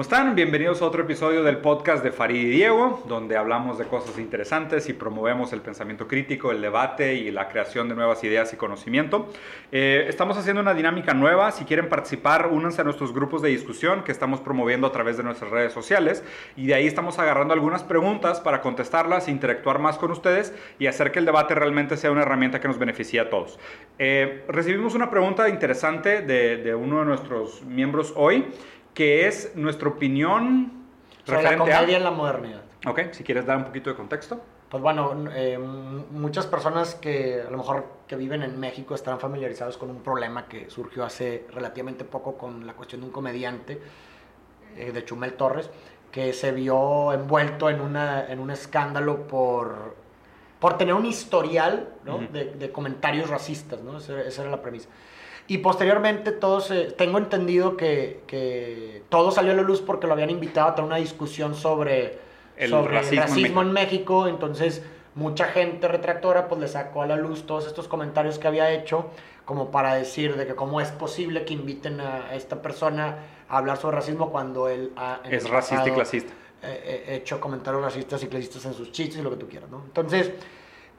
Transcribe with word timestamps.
¿Cómo 0.00 0.08
están? 0.08 0.34
Bienvenidos 0.34 0.80
a 0.80 0.86
otro 0.86 1.02
episodio 1.02 1.42
del 1.42 1.58
podcast 1.58 2.02
de 2.02 2.10
Farid 2.10 2.46
y 2.46 2.48
Diego, 2.48 3.02
donde 3.06 3.36
hablamos 3.36 3.76
de 3.76 3.84
cosas 3.84 4.18
interesantes 4.18 4.88
y 4.88 4.94
promovemos 4.94 5.52
el 5.52 5.60
pensamiento 5.60 6.08
crítico, 6.08 6.52
el 6.52 6.62
debate 6.62 7.16
y 7.16 7.30
la 7.30 7.50
creación 7.50 7.86
de 7.90 7.94
nuevas 7.94 8.24
ideas 8.24 8.50
y 8.54 8.56
conocimiento. 8.56 9.28
Eh, 9.70 10.06
estamos 10.08 10.38
haciendo 10.38 10.62
una 10.62 10.72
dinámica 10.72 11.12
nueva. 11.12 11.50
Si 11.52 11.66
quieren 11.66 11.90
participar, 11.90 12.46
únanse 12.46 12.80
a 12.80 12.84
nuestros 12.84 13.12
grupos 13.12 13.42
de 13.42 13.50
discusión 13.50 14.02
que 14.02 14.10
estamos 14.10 14.40
promoviendo 14.40 14.86
a 14.86 14.92
través 14.92 15.18
de 15.18 15.22
nuestras 15.22 15.50
redes 15.50 15.74
sociales. 15.74 16.24
Y 16.56 16.68
de 16.68 16.76
ahí 16.76 16.86
estamos 16.86 17.18
agarrando 17.18 17.52
algunas 17.52 17.82
preguntas 17.82 18.40
para 18.40 18.62
contestarlas, 18.62 19.28
interactuar 19.28 19.80
más 19.80 19.98
con 19.98 20.12
ustedes 20.12 20.54
y 20.78 20.86
hacer 20.86 21.12
que 21.12 21.18
el 21.18 21.26
debate 21.26 21.54
realmente 21.54 21.98
sea 21.98 22.10
una 22.10 22.22
herramienta 22.22 22.58
que 22.58 22.68
nos 22.68 22.78
beneficie 22.78 23.20
a 23.20 23.28
todos. 23.28 23.58
Eh, 23.98 24.44
recibimos 24.48 24.94
una 24.94 25.10
pregunta 25.10 25.46
interesante 25.50 26.22
de, 26.22 26.56
de 26.56 26.74
uno 26.74 27.00
de 27.00 27.04
nuestros 27.04 27.62
miembros 27.66 28.14
hoy 28.16 28.46
que 28.94 29.26
es 29.26 29.54
nuestra 29.56 29.88
opinión 29.88 30.72
sobre 31.24 31.42
la 31.42 31.56
comedia 31.56 31.96
en 31.96 32.04
la 32.04 32.10
modernidad. 32.10 32.62
Ok, 32.86 33.12
si 33.12 33.24
quieres 33.24 33.46
dar 33.46 33.56
un 33.56 33.64
poquito 33.64 33.90
de 33.90 33.96
contexto. 33.96 34.40
Pues 34.70 34.82
bueno, 34.82 35.24
eh, 35.34 35.58
muchas 35.58 36.46
personas 36.46 36.94
que 36.94 37.42
a 37.46 37.50
lo 37.50 37.58
mejor 37.58 37.86
que 38.06 38.14
viven 38.14 38.44
en 38.44 38.58
México 38.58 38.94
estarán 38.94 39.18
familiarizados 39.18 39.76
con 39.76 39.90
un 39.90 40.00
problema 40.00 40.46
que 40.46 40.70
surgió 40.70 41.04
hace 41.04 41.44
relativamente 41.52 42.04
poco 42.04 42.38
con 42.38 42.66
la 42.66 42.74
cuestión 42.74 43.00
de 43.00 43.08
un 43.08 43.12
comediante, 43.12 43.80
eh, 44.76 44.92
de 44.92 45.04
Chumel 45.04 45.34
Torres, 45.34 45.68
que 46.12 46.32
se 46.32 46.52
vio 46.52 47.12
envuelto 47.12 47.68
en, 47.68 47.80
una, 47.80 48.30
en 48.30 48.38
un 48.38 48.52
escándalo 48.52 49.26
por, 49.26 49.96
por 50.60 50.78
tener 50.78 50.94
un 50.94 51.06
historial 51.06 51.88
de, 52.32 52.70
comentarios 52.70 53.28
racistas, 53.28 53.80
¿no? 53.82 53.98
esa 53.98 54.42
era 54.42 54.50
la 54.50 54.62
premisa. 54.62 54.88
Y 55.50 55.58
posteriormente 55.58 56.30
todos, 56.30 56.70
eh, 56.70 56.94
tengo 56.96 57.18
entendido 57.18 57.76
que, 57.76 58.22
que, 58.28 59.02
todo 59.08 59.32
salió 59.32 59.50
a 59.50 59.56
la 59.56 59.62
luz 59.62 59.80
porque 59.80 60.06
lo 60.06 60.12
habían 60.12 60.30
invitado 60.30 60.68
a 60.68 60.74
tener 60.76 60.86
una 60.86 60.98
discusión 60.98 61.56
sobre 61.56 62.20
el 62.56 62.70
racismo, 62.84 63.60
en, 63.60 63.72
México. 63.72 64.28
Entonces 64.28 64.84
mucha 65.16 65.46
gente 65.46 65.88
retractora 65.88 66.46
pues 66.46 66.60
le 66.60 66.68
sacó 66.68 67.02
a 67.02 67.06
la 67.06 67.16
luz 67.16 67.46
todos 67.46 67.66
estos 67.66 67.88
comentarios 67.88 68.38
que 68.38 68.46
había 68.46 68.70
hecho 68.70 69.10
como 69.44 69.72
para 69.72 69.94
decir 69.94 70.36
de 70.36 70.46
que 70.46 70.54
cómo 70.54 70.80
es 70.80 70.92
posible 70.92 71.44
que 71.44 71.54
inviten 71.54 72.00
a 72.00 72.32
esta 72.36 72.62
persona 72.62 73.16
a 73.48 73.58
hablar 73.58 73.76
sobre 73.76 73.96
racismo 73.96 74.30
cuando 74.30 74.68
él 74.68 74.92
ha, 74.94 75.18
es 75.28 75.50
racista 75.50 75.88
y 75.88 75.90
clasista. 75.90 76.32
Eh, 76.62 77.06
eh, 77.08 77.16
hecho 77.16 77.40
comentarios 77.40 77.82
racistas 77.82 78.22
y 78.22 78.28
clasistas 78.28 78.66
en 78.66 78.74
sus 78.74 78.92
chistes 78.92 79.18
y 79.18 79.22
lo 79.22 79.30
que 79.30 79.36
tú 79.36 79.48
quieras, 79.48 79.68
¿no? 79.68 79.82
Entonces 79.84 80.30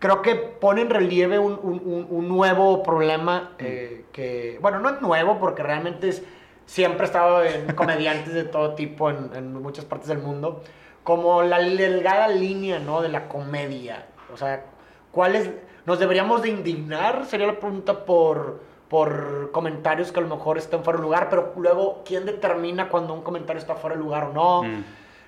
creo 0.01 0.23
que 0.23 0.35
pone 0.35 0.81
en 0.81 0.89
relieve 0.89 1.37
un, 1.37 1.59
un, 1.61 2.07
un 2.09 2.27
nuevo 2.27 2.81
problema 2.81 3.51
eh, 3.59 4.05
que, 4.11 4.57
bueno, 4.59 4.79
no 4.79 4.89
es 4.89 4.99
nuevo 4.99 5.37
porque 5.39 5.61
realmente 5.61 6.09
es, 6.09 6.23
siempre 6.65 7.03
ha 7.03 7.05
estado 7.05 7.43
en 7.43 7.67
comediantes 7.75 8.33
de 8.33 8.43
todo 8.43 8.73
tipo 8.73 9.11
en, 9.11 9.29
en, 9.35 9.61
muchas 9.61 9.85
partes 9.85 10.09
del 10.09 10.17
mundo, 10.17 10.63
como 11.03 11.43
la 11.43 11.59
delgada 11.59 12.27
línea, 12.27 12.79
¿no? 12.79 13.01
De 13.03 13.09
la 13.09 13.29
comedia. 13.29 14.07
O 14.33 14.37
sea, 14.37 14.65
¿cuáles 15.11 15.51
nos 15.85 15.99
deberíamos 15.99 16.41
de 16.41 16.49
indignar? 16.49 17.27
Sería 17.27 17.45
la 17.45 17.59
pregunta 17.59 18.03
por, 18.03 18.59
por 18.89 19.51
comentarios 19.51 20.11
que 20.11 20.19
a 20.19 20.23
lo 20.23 20.35
mejor 20.35 20.57
están 20.57 20.83
fuera 20.83 20.97
de 20.97 21.03
lugar, 21.03 21.29
pero 21.29 21.53
luego, 21.57 22.01
¿quién 22.03 22.25
determina 22.25 22.89
cuando 22.89 23.13
un 23.13 23.21
comentario 23.21 23.59
está 23.59 23.75
fuera 23.75 23.95
de 23.95 24.01
lugar 24.01 24.23
o 24.23 24.33
no? 24.33 24.63
Mm. 24.63 24.83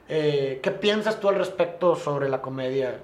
Eh, 0.09 0.59
¿Qué 0.63 0.71
piensas 0.71 1.19
tú 1.19 1.29
al 1.29 1.35
respecto 1.35 1.95
sobre 1.95 2.27
la 2.27 2.41
comedia? 2.41 2.99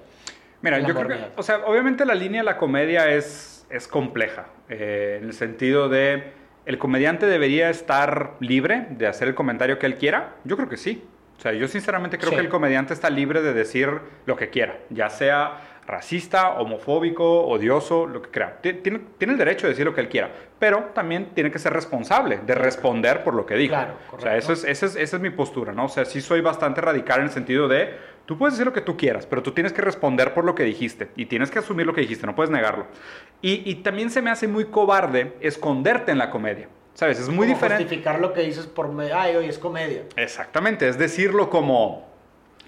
Mira, 0.62 0.78
yo 0.80 0.94
creo 0.94 1.08
que, 1.08 1.16
o 1.36 1.42
sea, 1.42 1.64
obviamente 1.66 2.04
la 2.04 2.14
línea 2.14 2.42
de 2.42 2.44
la 2.44 2.56
comedia 2.56 3.10
es, 3.10 3.66
es 3.70 3.88
compleja, 3.88 4.46
eh, 4.68 5.18
en 5.20 5.28
el 5.28 5.32
sentido 5.32 5.88
de, 5.88 6.32
¿el 6.66 6.78
comediante 6.78 7.26
debería 7.26 7.70
estar 7.70 8.34
libre 8.40 8.86
de 8.90 9.06
hacer 9.06 9.28
el 9.28 9.34
comentario 9.34 9.78
que 9.78 9.86
él 9.86 9.96
quiera? 9.96 10.34
Yo 10.44 10.56
creo 10.56 10.68
que 10.68 10.76
sí. 10.76 11.04
O 11.38 11.42
sea, 11.42 11.54
yo 11.54 11.68
sinceramente 11.68 12.18
creo 12.18 12.32
que 12.32 12.40
el 12.40 12.50
comediante 12.50 12.92
está 12.92 13.08
libre 13.08 13.40
de 13.40 13.54
decir 13.54 13.88
lo 14.26 14.36
que 14.36 14.50
quiera, 14.50 14.78
ya 14.90 15.08
sea 15.08 15.79
racista, 15.90 16.50
homofóbico, 16.50 17.46
odioso, 17.46 18.06
lo 18.06 18.22
que 18.22 18.30
crea. 18.30 18.58
Tiene, 18.60 19.00
tiene, 19.18 19.32
el 19.32 19.38
derecho 19.38 19.66
de 19.66 19.70
decir 19.70 19.84
lo 19.84 19.94
que 19.94 20.00
él 20.00 20.08
quiera, 20.08 20.30
pero 20.58 20.90
también 20.94 21.30
tiene 21.34 21.50
que 21.50 21.58
ser 21.58 21.72
responsable 21.72 22.38
de 22.46 22.54
responder 22.54 23.24
por 23.24 23.34
lo 23.34 23.44
que 23.46 23.56
dijo. 23.56 23.74
Claro, 23.74 23.94
o 24.12 24.20
sea, 24.20 24.36
eso 24.36 24.52
es, 24.52 24.64
esa, 24.64 24.86
es, 24.86 24.96
esa 24.96 25.16
es 25.16 25.22
mi 25.22 25.30
postura, 25.30 25.72
¿no? 25.72 25.86
O 25.86 25.88
sea, 25.88 26.04
sí 26.04 26.20
soy 26.20 26.40
bastante 26.40 26.80
radical 26.80 27.20
en 27.20 27.26
el 27.26 27.30
sentido 27.30 27.68
de, 27.68 27.94
tú 28.26 28.38
puedes 28.38 28.54
decir 28.54 28.66
lo 28.66 28.72
que 28.72 28.80
tú 28.80 28.96
quieras, 28.96 29.26
pero 29.26 29.42
tú 29.42 29.52
tienes 29.52 29.72
que 29.72 29.82
responder 29.82 30.32
por 30.34 30.44
lo 30.44 30.54
que 30.54 30.62
dijiste 30.62 31.10
y 31.16 31.26
tienes 31.26 31.50
que 31.50 31.58
asumir 31.58 31.86
lo 31.86 31.92
que 31.92 32.02
dijiste, 32.02 32.26
no 32.26 32.34
puedes 32.34 32.50
negarlo. 32.50 32.86
Y, 33.42 33.68
y 33.68 33.76
también 33.76 34.10
se 34.10 34.22
me 34.22 34.30
hace 34.30 34.48
muy 34.48 34.66
cobarde 34.66 35.34
esconderte 35.40 36.12
en 36.12 36.18
la 36.18 36.30
comedia. 36.30 36.68
¿Sabes? 36.94 37.20
Es 37.20 37.28
muy 37.28 37.46
diferente. 37.46 37.84
Justificar 37.84 38.20
lo 38.20 38.32
que 38.32 38.42
dices 38.42 38.66
por 38.66 38.90
ay, 39.14 39.36
hoy 39.36 39.46
es 39.46 39.58
comedia. 39.58 40.02
Exactamente, 40.16 40.88
es 40.88 40.98
decirlo 40.98 41.48
como 41.48 42.09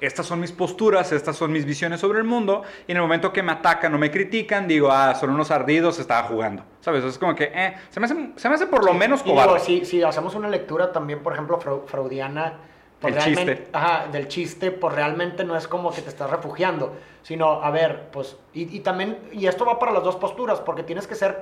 estas 0.06 0.26
son 0.26 0.40
mis 0.40 0.52
posturas, 0.52 1.12
estas 1.12 1.36
son 1.36 1.52
mis 1.52 1.64
visiones 1.64 2.00
sobre 2.00 2.18
el 2.18 2.24
mundo, 2.24 2.62
y 2.86 2.92
en 2.92 2.96
el 2.96 3.02
momento 3.02 3.32
que 3.32 3.42
me 3.42 3.52
atacan 3.52 3.94
o 3.94 3.98
me 3.98 4.10
critican, 4.10 4.66
digo, 4.66 4.90
ah, 4.90 5.14
son 5.14 5.30
unos 5.30 5.50
ardidos, 5.50 5.98
estaba 5.98 6.24
jugando. 6.24 6.64
¿Sabes? 6.80 7.04
Es 7.04 7.18
como 7.18 7.34
que, 7.34 7.52
eh, 7.54 7.74
se 7.88 8.00
me 8.00 8.06
hace, 8.06 8.32
se 8.36 8.48
me 8.48 8.56
hace 8.56 8.66
por 8.66 8.84
lo 8.84 8.94
menos 8.94 9.22
cobarde. 9.22 9.60
si, 9.60 9.84
si 9.84 10.02
hacemos 10.02 10.34
una 10.34 10.48
lectura 10.48 10.90
también, 10.90 11.20
por 11.20 11.32
ejemplo, 11.32 11.60
freudiana, 11.86 12.54
pues 13.00 13.16
chiste. 13.18 13.68
Ajá, 13.72 14.06
del 14.10 14.28
chiste, 14.28 14.70
pues 14.70 14.94
realmente 14.94 15.44
no 15.44 15.56
es 15.56 15.66
como 15.66 15.92
que 15.92 16.02
te 16.02 16.08
estás 16.08 16.30
refugiando, 16.30 16.94
sino, 17.22 17.62
a 17.62 17.70
ver, 17.70 18.08
pues, 18.12 18.36
y, 18.52 18.76
y, 18.76 18.80
también, 18.80 19.18
y 19.32 19.46
esto 19.46 19.64
va 19.64 19.78
para 19.78 19.92
las 19.92 20.02
dos 20.02 20.16
posturas, 20.16 20.60
porque 20.60 20.82
tienes 20.82 21.06
que 21.06 21.14
ser 21.14 21.38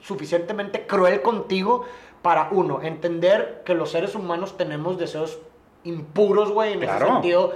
suficientemente 0.00 0.86
cruel 0.86 1.20
contigo 1.22 1.84
para, 2.22 2.48
uno, 2.50 2.82
entender 2.82 3.62
que 3.64 3.74
los 3.74 3.90
seres 3.90 4.14
humanos 4.14 4.56
tenemos 4.56 4.98
deseos 4.98 5.38
impuros, 5.84 6.50
güey, 6.50 6.74
en 6.74 6.82
ese 6.82 6.98
sentido 6.98 7.54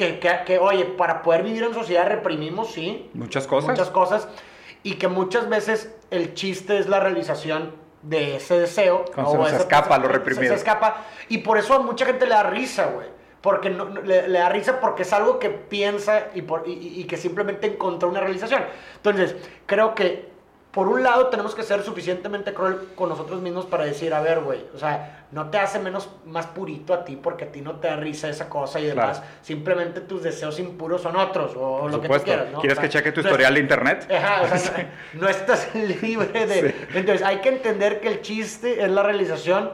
que, 0.00 0.58
oye, 0.58 0.84
para 0.84 1.22
poder 1.22 1.42
vivir 1.42 1.62
en 1.62 1.74
sociedad 1.74 2.06
reprimimos, 2.08 2.72
sí. 2.72 3.10
Muchas 3.14 3.46
cosas. 3.46 3.70
Muchas 3.70 3.90
cosas. 3.90 4.28
Y 4.82 4.94
que 4.94 5.08
muchas 5.08 5.48
veces 5.48 5.94
el 6.10 6.34
chiste 6.34 6.78
es 6.78 6.88
la 6.88 7.00
realización 7.00 7.74
de 8.02 8.36
ese 8.36 8.58
deseo. 8.58 9.04
Cuando 9.14 9.46
se, 9.46 9.56
escapa 9.56 9.98
lo 9.98 10.08
reprimido. 10.08 10.52
Se, 10.54 10.58
escapa. 10.58 11.04
Y 11.28 11.38
por 11.38 11.58
eso 11.58 11.74
a 11.74 11.80
mucha 11.80 12.06
gente 12.06 12.26
le 12.26 12.32
da 12.32 12.44
risa, 12.44 12.86
güey. 12.86 13.08
Porque 13.42 13.70
no, 13.70 13.86
le, 13.86 14.28
da 14.28 14.48
risa 14.48 14.80
porque 14.80 15.02
es 15.02 15.12
algo 15.12 15.38
que 15.38 15.50
piensa 15.50 16.28
y, 16.34 16.42
por, 16.42 16.64
y 16.66 17.04
que 17.04 17.16
simplemente 17.16 17.66
encontró 17.66 18.08
una 18.08 18.20
realización. 18.20 18.64
Entonces, 18.96 19.36
creo 19.66 19.94
que 19.94 20.30
por 20.70 20.86
un 20.88 21.02
lado 21.02 21.28
tenemos 21.28 21.54
que 21.54 21.62
ser 21.62 21.82
suficientemente 21.82 22.54
cruel 22.54 22.90
con 22.94 23.08
nosotros 23.08 23.40
mismos 23.40 23.66
para 23.66 23.84
decir, 23.84 24.14
a 24.14 24.20
ver, 24.20 24.40
güey, 24.40 24.64
o 24.74 24.78
sea, 24.78 25.19
no 25.32 25.48
te 25.48 25.58
hace 25.58 25.78
menos 25.78 26.08
más 26.26 26.46
purito 26.46 26.92
a 26.92 27.04
ti 27.04 27.16
porque 27.16 27.44
a 27.44 27.52
ti 27.52 27.60
no 27.60 27.76
te 27.76 27.86
da 27.86 27.96
risa 27.96 28.28
esa 28.28 28.48
cosa 28.48 28.80
y 28.80 28.86
demás. 28.86 29.22
Simplemente 29.42 30.00
tus 30.00 30.22
deseos 30.22 30.58
impuros 30.58 31.02
son 31.02 31.16
otros 31.16 31.52
o 31.56 31.88
lo 31.88 32.00
que 32.00 32.08
tú 32.08 32.14
quieras, 32.24 32.50
¿no? 32.50 32.60
¿Quieres 32.60 32.78
que 32.78 32.88
cheque 32.88 33.12
tu 33.12 33.20
historial 33.20 33.54
de 33.54 33.60
internet? 33.60 34.10
Ajá, 34.12 34.42
o 34.42 34.58
sea, 34.58 34.92
no, 35.14 35.28
estás 35.28 35.72
libre 36.02 36.46
de... 36.46 36.74
Entonces, 36.94 37.22
hay 37.24 37.38
que 37.38 37.50
entender 37.50 38.00
que 38.00 38.08
el 38.08 38.22
chiste 38.22 38.82
es 38.82 38.90
la 38.90 39.04
realización 39.04 39.70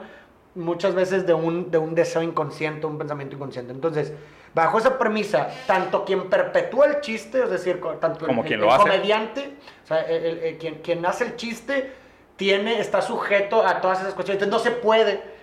muchas 0.55 0.94
veces 0.94 1.27
de 1.27 1.33
un, 1.33 1.71
de 1.71 1.78
un 1.78 1.94
deseo 1.94 2.23
inconsciente, 2.23 2.87
un 2.87 2.99
pensamiento 2.99 3.37
inconsciente. 3.37 3.73
Entonces, 3.73 4.12
bajo 4.55 4.78
esa 4.78 4.99
premisa, 4.99 5.49
tanto 5.67 6.05
quien 6.05 6.28
perpetúa 6.28 6.87
el 6.87 7.00
chiste, 7.00 7.43
es 7.44 7.50
decir, 7.50 7.81
tanto 7.99 8.27
Como 8.27 8.43
el, 8.43 8.49
quien 8.49 8.61
lo 8.61 8.71
hace. 8.71 8.83
comediante, 8.83 9.55
o 9.84 9.87
sea, 9.87 10.00
el, 10.03 10.59
quien, 10.59 10.77
quien 10.77 11.05
hace 11.06 11.25
el 11.25 11.37
chiste, 11.37 11.93
tiene, 12.37 12.78
está 12.78 13.00
sujeto 13.00 13.67
a 13.67 13.81
todas 13.81 14.00
esas 14.00 14.12
cuestiones. 14.12 14.43
Entonces, 14.43 14.71
no 14.71 14.75
se 14.75 14.83
puede 14.83 15.35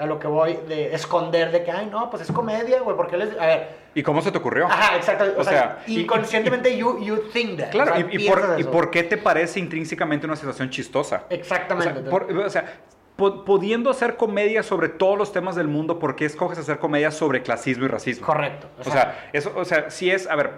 a 0.00 0.06
lo 0.06 0.18
que 0.18 0.26
voy 0.26 0.58
de 0.66 0.94
esconder 0.94 1.52
de 1.52 1.62
que, 1.62 1.70
ay, 1.70 1.88
no, 1.90 2.08
pues 2.10 2.22
es 2.22 2.32
comedia, 2.32 2.80
güey, 2.80 2.96
porque 2.96 3.16
les... 3.16 3.38
A 3.38 3.46
ver. 3.46 3.68
¿Y 3.94 4.02
cómo 4.02 4.22
se 4.22 4.30
te 4.30 4.38
ocurrió? 4.38 4.66
Ajá, 4.66 4.96
exacto. 4.96 5.24
O, 5.36 5.44
sea, 5.44 5.82
inconscientemente 5.86 6.76
you, 6.76 6.98
you 7.02 7.16
think 7.32 7.58
that. 7.58 7.70
Claro, 7.70 7.94
y, 7.98 8.64
por, 8.64 8.90
qué 8.90 9.02
te 9.02 9.16
parece 9.16 9.60
intrínsecamente 9.60 10.26
una 10.26 10.36
situación 10.36 10.70
chistosa? 10.70 11.24
Exactamente. 11.28 12.08
o 12.08 12.50
sea 12.50 12.64
pudiendo 13.20 13.90
hacer 13.90 14.16
comedia 14.16 14.62
sobre 14.62 14.88
todos 14.88 15.18
los 15.18 15.30
temas 15.30 15.54
del 15.54 15.68
mundo, 15.68 15.98
¿por 15.98 16.16
qué 16.16 16.24
escoges 16.24 16.58
hacer 16.58 16.78
comedia 16.78 17.10
sobre 17.10 17.42
clasismo 17.42 17.84
y 17.84 17.88
racismo? 17.88 18.26
Correcto. 18.26 18.68
O 18.78 18.90
sea, 18.90 19.28
eso, 19.34 19.52
o 19.56 19.64
sea, 19.66 19.90
si 19.90 20.10
es, 20.10 20.26
a 20.26 20.36
ver, 20.36 20.52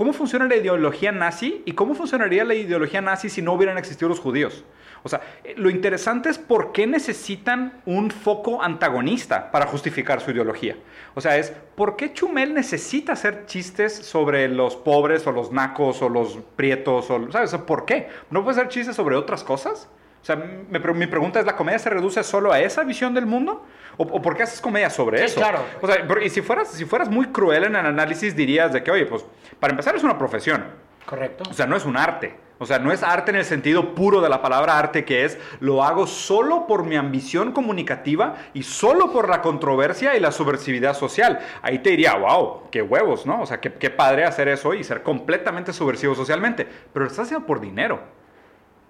¿cómo 0.00 0.14
funciona 0.14 0.46
la 0.46 0.56
ideología 0.56 1.12
nazi 1.12 1.60
y 1.66 1.72
cómo 1.72 1.94
funcionaría 1.94 2.42
la 2.42 2.54
ideología 2.54 3.02
nazi 3.02 3.28
si 3.28 3.42
no 3.42 3.52
hubieran 3.52 3.76
existido 3.76 4.08
los 4.08 4.18
judíos? 4.18 4.64
O 5.02 5.10
sea, 5.10 5.20
lo 5.56 5.68
interesante 5.68 6.30
es 6.30 6.38
por 6.38 6.72
qué 6.72 6.86
necesitan 6.86 7.82
un 7.84 8.10
foco 8.10 8.62
antagonista 8.62 9.50
para 9.50 9.66
justificar 9.66 10.22
su 10.22 10.30
ideología. 10.30 10.78
O 11.14 11.20
sea, 11.20 11.36
es 11.36 11.52
por 11.74 11.96
qué 11.96 12.14
Chumel 12.14 12.54
necesita 12.54 13.12
hacer 13.12 13.44
chistes 13.44 13.94
sobre 13.94 14.48
los 14.48 14.74
pobres 14.74 15.26
o 15.26 15.32
los 15.32 15.52
nacos 15.52 16.00
o 16.00 16.08
los 16.08 16.38
prietos 16.56 17.10
o, 17.10 17.30
¿sabes? 17.30 17.52
¿Por 17.52 17.84
qué? 17.84 18.08
¿No 18.30 18.42
puede 18.42 18.58
hacer 18.58 18.70
chistes 18.70 18.96
sobre 18.96 19.16
otras 19.16 19.44
cosas? 19.44 19.90
O 20.22 20.24
sea, 20.24 20.36
mi 20.36 21.06
pregunta 21.06 21.40
es, 21.40 21.46
¿la 21.46 21.56
comedia 21.56 21.78
se 21.78 21.88
reduce 21.88 22.22
solo 22.22 22.52
a 22.52 22.60
esa 22.60 22.84
visión 22.84 23.14
del 23.14 23.26
mundo? 23.26 23.64
¿O, 23.96 24.22
por 24.22 24.36
qué 24.36 24.42
haces 24.42 24.60
comedia 24.60 24.90
sobre 24.90 25.18
sí, 25.18 25.24
eso? 25.24 25.40
claro. 25.40 25.64
O 25.80 25.86
sea, 25.86 26.06
y 26.22 26.30
si 26.30 26.42
fueras, 26.42 26.68
si 26.68 26.84
fueras 26.84 27.08
muy 27.08 27.26
cruel 27.26 27.64
en 27.64 27.76
el 27.76 27.86
análisis, 27.86 28.36
dirías 28.36 28.72
de 28.72 28.82
que, 28.82 28.90
oye, 28.90 29.06
pues, 29.06 29.24
para 29.58 29.72
empezar 29.72 29.96
es 29.96 30.02
una 30.02 30.18
profesión. 30.18 30.64
Correcto. 31.06 31.44
O 31.50 31.52
sea, 31.52 31.66
no 31.66 31.76
es 31.76 31.84
un 31.84 31.96
arte. 31.96 32.34
O 32.58 32.66
sea, 32.66 32.78
no 32.78 32.92
es 32.92 33.02
arte 33.02 33.30
en 33.30 33.38
el 33.38 33.44
sentido 33.46 33.94
puro 33.94 34.20
de 34.20 34.28
la 34.28 34.42
palabra 34.42 34.78
arte, 34.78 35.06
que 35.06 35.24
es 35.24 35.38
lo 35.60 35.82
hago 35.82 36.06
solo 36.06 36.66
por 36.66 36.84
mi 36.84 36.96
ambición 36.96 37.52
comunicativa 37.52 38.36
y 38.52 38.62
solo 38.62 39.12
por 39.12 39.30
la 39.30 39.40
controversia 39.40 40.14
y 40.14 40.20
la 40.20 40.30
subversividad 40.30 40.94
social. 40.94 41.40
Ahí 41.62 41.78
te 41.78 41.90
diría, 41.90 42.14
wow, 42.16 42.70
qué 42.70 42.82
huevos, 42.82 43.24
¿no? 43.24 43.40
O 43.40 43.46
sea, 43.46 43.60
qué, 43.60 43.72
qué 43.72 43.88
padre 43.88 44.24
hacer 44.24 44.48
eso 44.48 44.74
y 44.74 44.84
ser 44.84 45.02
completamente 45.02 45.72
subversivo 45.72 46.14
socialmente. 46.14 46.66
Pero 46.92 47.06
lo 47.06 47.10
estás 47.10 47.26
haciendo 47.26 47.46
por 47.46 47.62
dinero. 47.62 48.00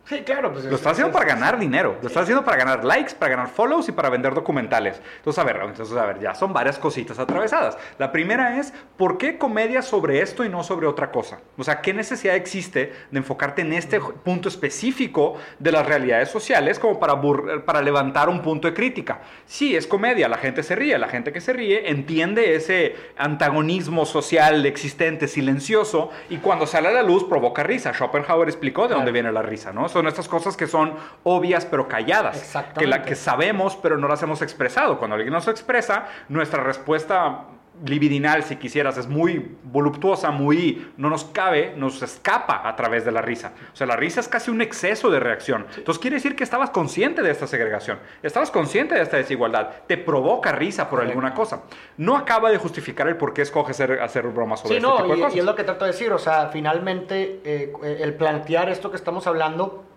Sí, 0.07 0.23
claro. 0.23 0.53
Pues 0.53 0.65
lo 0.65 0.75
estás 0.75 0.93
haciendo 0.93 1.13
para 1.13 1.25
ganar 1.25 1.59
dinero, 1.59 1.97
lo 2.03 2.09
estás 2.09 2.25
haciendo 2.25 2.45
para 2.45 2.57
ganar 2.57 2.85
likes, 2.85 3.15
para 3.15 3.37
ganar 3.37 3.49
follows 3.49 3.89
y 3.89 3.93
para 3.93 4.11
vender 4.11 4.35
documentales. 4.35 5.01
Entonces, 5.19 5.39
a 5.39 5.45
ver, 5.45 5.61
entonces, 5.65 5.97
a 5.97 6.05
ver, 6.05 6.19
ya 6.19 6.35
son 6.35 6.53
varias 6.53 6.79
cositas 6.79 7.19
atravesadas. 7.19 7.79
La 7.97 8.11
primera 8.11 8.59
es, 8.59 8.73
¿por 8.97 9.19
qué 9.19 9.39
comedia 9.39 9.83
sobre 9.83 10.21
esto 10.21 10.45
y 10.45 10.49
no 10.49 10.65
sobre 10.65 10.89
otra 10.89 11.13
cosa? 11.13 11.39
O 11.57 11.63
sea, 11.63 11.81
¿qué 11.81 11.95
necesidad 11.95 12.35
existe 12.35 12.93
de 13.11 13.19
enfocarte 13.19 13.63
en 13.63 13.73
este 13.73 14.01
punto 14.01 14.49
específico 14.49 15.37
de 15.61 15.71
las 15.71 15.87
realidades 15.87 16.29
sociales 16.29 16.79
como 16.81 16.99
para, 16.99 17.21
para 17.65 17.81
levantar 17.81 18.29
un 18.29 18.43
punto 18.43 18.67
de 18.67 18.75
crítica? 18.75 19.21
Sí, 19.47 19.77
es 19.77 19.87
comedia, 19.87 20.29
la 20.29 20.39
gente 20.39 20.65
se 20.65 20.75
ríe, 20.75 20.99
la 20.99 21.09
gente 21.09 21.33
que 21.33 21.41
se 21.41 21.53
ríe 21.53 21.89
entiende 21.89 22.57
ese 22.57 22.97
antagonismo 23.17 24.07
social 24.07 24.67
existente, 24.67 25.29
silencioso, 25.29 26.11
y 26.29 26.39
cuando 26.39 26.67
sale 26.67 26.89
a 26.89 26.93
la 26.93 27.03
luz 27.03 27.25
provoca 27.25 27.63
risa. 27.63 27.93
Schopenhauer 27.93 28.49
explicó 28.49 28.89
de 28.89 28.95
dónde 28.95 29.13
viene 29.13 29.31
la 29.31 29.43
risa, 29.43 29.73
¿no? 29.73 29.89
Son 30.01 30.09
estas 30.09 30.29
cosas 30.29 30.57
que 30.57 30.67
son 30.67 30.95
obvias 31.25 31.67
pero 31.67 31.87
calladas, 31.87 32.57
que, 32.79 32.87
la, 32.87 33.03
que 33.03 33.15
sabemos 33.15 33.77
pero 33.77 33.99
no 33.99 34.09
las 34.09 34.23
hemos 34.23 34.41
expresado. 34.41 34.99
Cuando 34.99 35.17
alguien 35.17 35.33
nos 35.33 35.47
expresa, 35.47 36.07
nuestra 36.29 36.63
respuesta 36.63 37.45
libidinal, 37.85 38.43
si 38.43 38.57
quisieras, 38.57 38.99
es 38.99 39.07
muy 39.07 39.57
voluptuosa, 39.65 40.31
muy, 40.31 40.91
no 40.97 41.09
nos 41.09 41.25
cabe, 41.25 41.75
nos 41.77 42.03
escapa 42.03 42.69
a 42.69 42.77
través 42.77 43.05
de 43.05 43.13
la 43.13 43.23
risa. 43.23 43.53
O 43.73 43.77
sea, 43.77 43.87
la 43.87 43.97
risa 43.97 44.21
es 44.21 44.29
casi 44.29 44.51
un 44.51 44.61
exceso 44.61 45.11
de 45.11 45.21
reacción. 45.21 45.67
Entonces 45.77 46.01
quiere 46.01 46.17
decir 46.17 46.37
que 46.37 46.45
estabas 46.45 46.71
consciente 46.71 47.23
de 47.23 47.31
esta 47.31 47.47
segregación, 47.47 47.99
estabas 48.23 48.51
consciente 48.51 48.95
de 48.95 49.03
esta 49.03 49.17
desigualdad, 49.17 49.71
te 49.87 49.97
provoca 49.97 50.53
risa 50.53 50.91
por 50.91 51.01
alguna 51.01 51.35
cosa. 51.35 51.63
No 51.97 52.17
acaba 52.17 52.51
de 52.51 52.59
justificar 52.59 53.09
el 53.09 53.17
por 53.17 53.33
qué 53.33 53.43
escoges 53.43 53.81
hacer, 53.81 54.29
bromas 54.29 54.61
sobre 54.61 54.81
sí, 54.81 54.85
este 54.85 55.03
tipo 55.03 55.15
de 55.15 55.21
cosas. 55.21 55.37
Y 55.37 55.39
es 55.39 55.45
lo 55.45 55.55
que 55.55 55.65
trato 55.65 55.85
de 55.85 55.93
decir, 55.93 56.13
o 56.13 56.19
sea, 56.19 56.49
finalmente 56.49 57.41
eh, 57.45 57.73
el 58.01 58.15
plantear 58.15 58.69
esto 58.69 58.91
que 58.91 58.97
estamos 58.97 59.27
hablando 59.27 59.90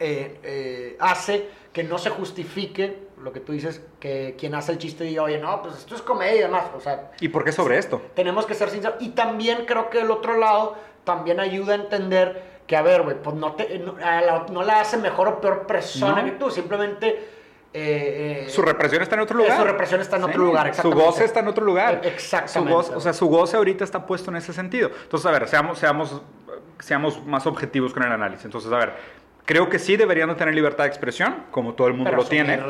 eh, 0.00 0.40
eh, 0.42 0.96
hace 0.98 1.46
que 1.74 1.84
no 1.84 1.98
se 1.98 2.08
justifique 2.08 3.10
lo 3.22 3.32
que 3.32 3.40
tú 3.40 3.52
dices, 3.52 3.82
que 4.00 4.34
quien 4.38 4.54
hace 4.54 4.72
el 4.72 4.78
chiste 4.78 5.04
diga, 5.04 5.22
oye, 5.22 5.38
no, 5.38 5.60
pues 5.62 5.76
esto 5.76 5.94
es 5.94 6.00
comedia 6.00 6.36
y 6.36 6.40
demás. 6.40 6.64
O 6.74 6.80
sea, 6.80 7.12
¿Y 7.20 7.28
por 7.28 7.44
qué 7.44 7.52
sobre 7.52 7.76
esto? 7.76 8.00
Tenemos 8.14 8.46
que 8.46 8.54
ser 8.54 8.70
sinceros. 8.70 8.96
Y 9.00 9.10
también 9.10 9.66
creo 9.66 9.90
que 9.90 10.00
el 10.00 10.10
otro 10.10 10.38
lado 10.38 10.74
también 11.04 11.38
ayuda 11.38 11.74
a 11.74 11.76
entender 11.76 12.60
que, 12.66 12.76
a 12.76 12.82
ver, 12.82 13.02
güey, 13.02 13.20
pues 13.22 13.36
no, 13.36 13.52
te, 13.52 13.78
no, 13.78 14.62
la, 14.62 14.80
hace 14.80 14.96
mejor 14.96 15.28
o 15.28 15.40
peor 15.40 15.66
persona 15.66 16.24
que 16.24 16.32
tú, 16.32 16.50
simplemente... 16.50 17.40
Eh, 17.72 18.46
su 18.48 18.62
represión 18.62 19.02
está 19.02 19.14
en 19.14 19.20
otro 19.20 19.36
lugar. 19.36 19.58
Su 19.58 19.64
represión 19.64 20.00
está 20.00 20.16
en 20.16 20.24
otro 20.24 20.44
lugar, 20.44 20.74
Su 20.74 20.90
goce 20.90 21.24
está 21.24 21.40
en 21.40 21.48
otro 21.48 21.64
lugar. 21.64 22.00
Exactamente. 22.02 22.84
Su 22.84 22.94
o 22.94 23.00
sea, 23.00 23.12
su 23.12 23.26
goce 23.26 23.56
ahorita 23.56 23.84
está 23.84 24.06
puesto 24.06 24.30
en 24.30 24.38
ese 24.38 24.52
sentido. 24.52 24.90
Entonces, 25.02 25.26
a 25.26 25.30
ver, 25.30 25.46
seamos, 25.46 25.78
seamos, 25.78 26.22
seamos 26.80 27.24
más 27.26 27.46
objetivos 27.46 27.92
con 27.92 28.02
el 28.02 28.10
análisis. 28.10 28.44
Entonces, 28.44 28.72
a 28.72 28.76
ver, 28.78 28.94
Creo 29.50 29.68
que 29.68 29.80
sí 29.80 29.96
deberían 29.96 30.28
de 30.28 30.36
tener 30.36 30.54
libertad 30.54 30.84
de 30.84 30.90
expresión, 30.90 31.46
como 31.50 31.74
todo 31.74 31.88
el 31.88 31.94
mundo 31.94 32.12
lo 32.12 32.24
tiene, 32.24 32.60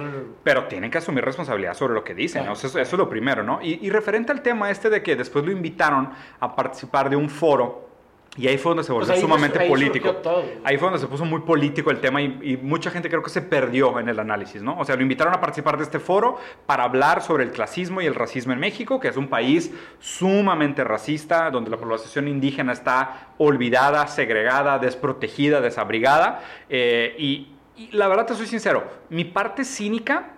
pero 0.42 0.64
tienen 0.64 0.90
que 0.90 0.96
asumir 0.96 1.22
responsabilidad 1.22 1.74
sobre 1.74 1.92
lo 1.92 2.02
que 2.02 2.14
dicen. 2.14 2.50
Eso, 2.50 2.78
es 2.78 2.92
lo 2.94 3.06
primero, 3.06 3.42
¿no? 3.42 3.60
Y, 3.60 3.80
y, 3.82 3.90
referente 3.90 4.32
al 4.32 4.40
tema 4.40 4.70
este 4.70 4.88
de 4.88 5.02
que 5.02 5.14
después 5.14 5.44
lo 5.44 5.52
invitaron 5.52 6.08
a 6.40 6.56
participar 6.56 7.10
de 7.10 7.16
un 7.16 7.28
foro 7.28 7.89
y 8.36 8.46
ahí 8.46 8.58
fue 8.58 8.70
donde 8.70 8.84
se 8.84 8.92
volvió 8.92 9.08
pues 9.08 9.20
sumamente 9.20 9.58
político. 9.66 10.16
Ahí 10.62 10.78
fue 10.78 10.86
donde 10.86 11.00
se 11.00 11.08
puso 11.08 11.24
muy 11.24 11.40
político 11.40 11.90
el 11.90 12.00
tema 12.00 12.22
y, 12.22 12.58
mucha 12.62 12.90
gente 12.90 13.08
creo 13.08 13.22
que 13.22 13.30
se 13.30 13.42
perdió 13.42 13.98
en 13.98 14.08
el 14.08 14.20
análisis, 14.20 14.62
¿no? 14.62 14.78
O 14.78 14.84
sea, 14.84 14.94
lo 14.94 15.02
invitaron 15.02 15.34
a 15.34 15.40
participar 15.40 15.76
de 15.76 15.82
este 15.82 15.98
foro 15.98 16.38
para 16.64 16.84
hablar 16.84 17.22
sobre 17.22 17.42
el 17.42 17.50
clasismo 17.50 18.00
y 18.00 18.06
el 18.06 18.14
racismo 18.14 18.52
en 18.52 18.60
México, 18.60 19.00
que 19.00 19.08
es 19.08 19.16
un 19.16 19.26
país 19.26 19.72
sumamente 19.98 20.84
racista, 20.84 21.50
donde 21.50 21.70
la 21.70 21.76
población 21.76 22.28
indígena 22.28 22.72
está 22.72 23.30
olvidada, 23.38 24.06
segregada, 24.06 24.78
desprotegida, 24.78 25.60
desabrigada. 25.60 26.40
Eh, 26.68 27.16
y, 27.18 27.48
y 27.76 27.90
la 27.92 28.06
verdad 28.06 28.26
te 28.26 28.34
soy 28.34 28.46
sincero, 28.46 28.84
mi 29.08 29.24
parte 29.24 29.64
cínica 29.64 30.30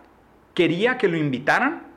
quería 0.54 0.96
que 0.96 1.08
lo 1.08 1.18
invitaran 1.18 1.91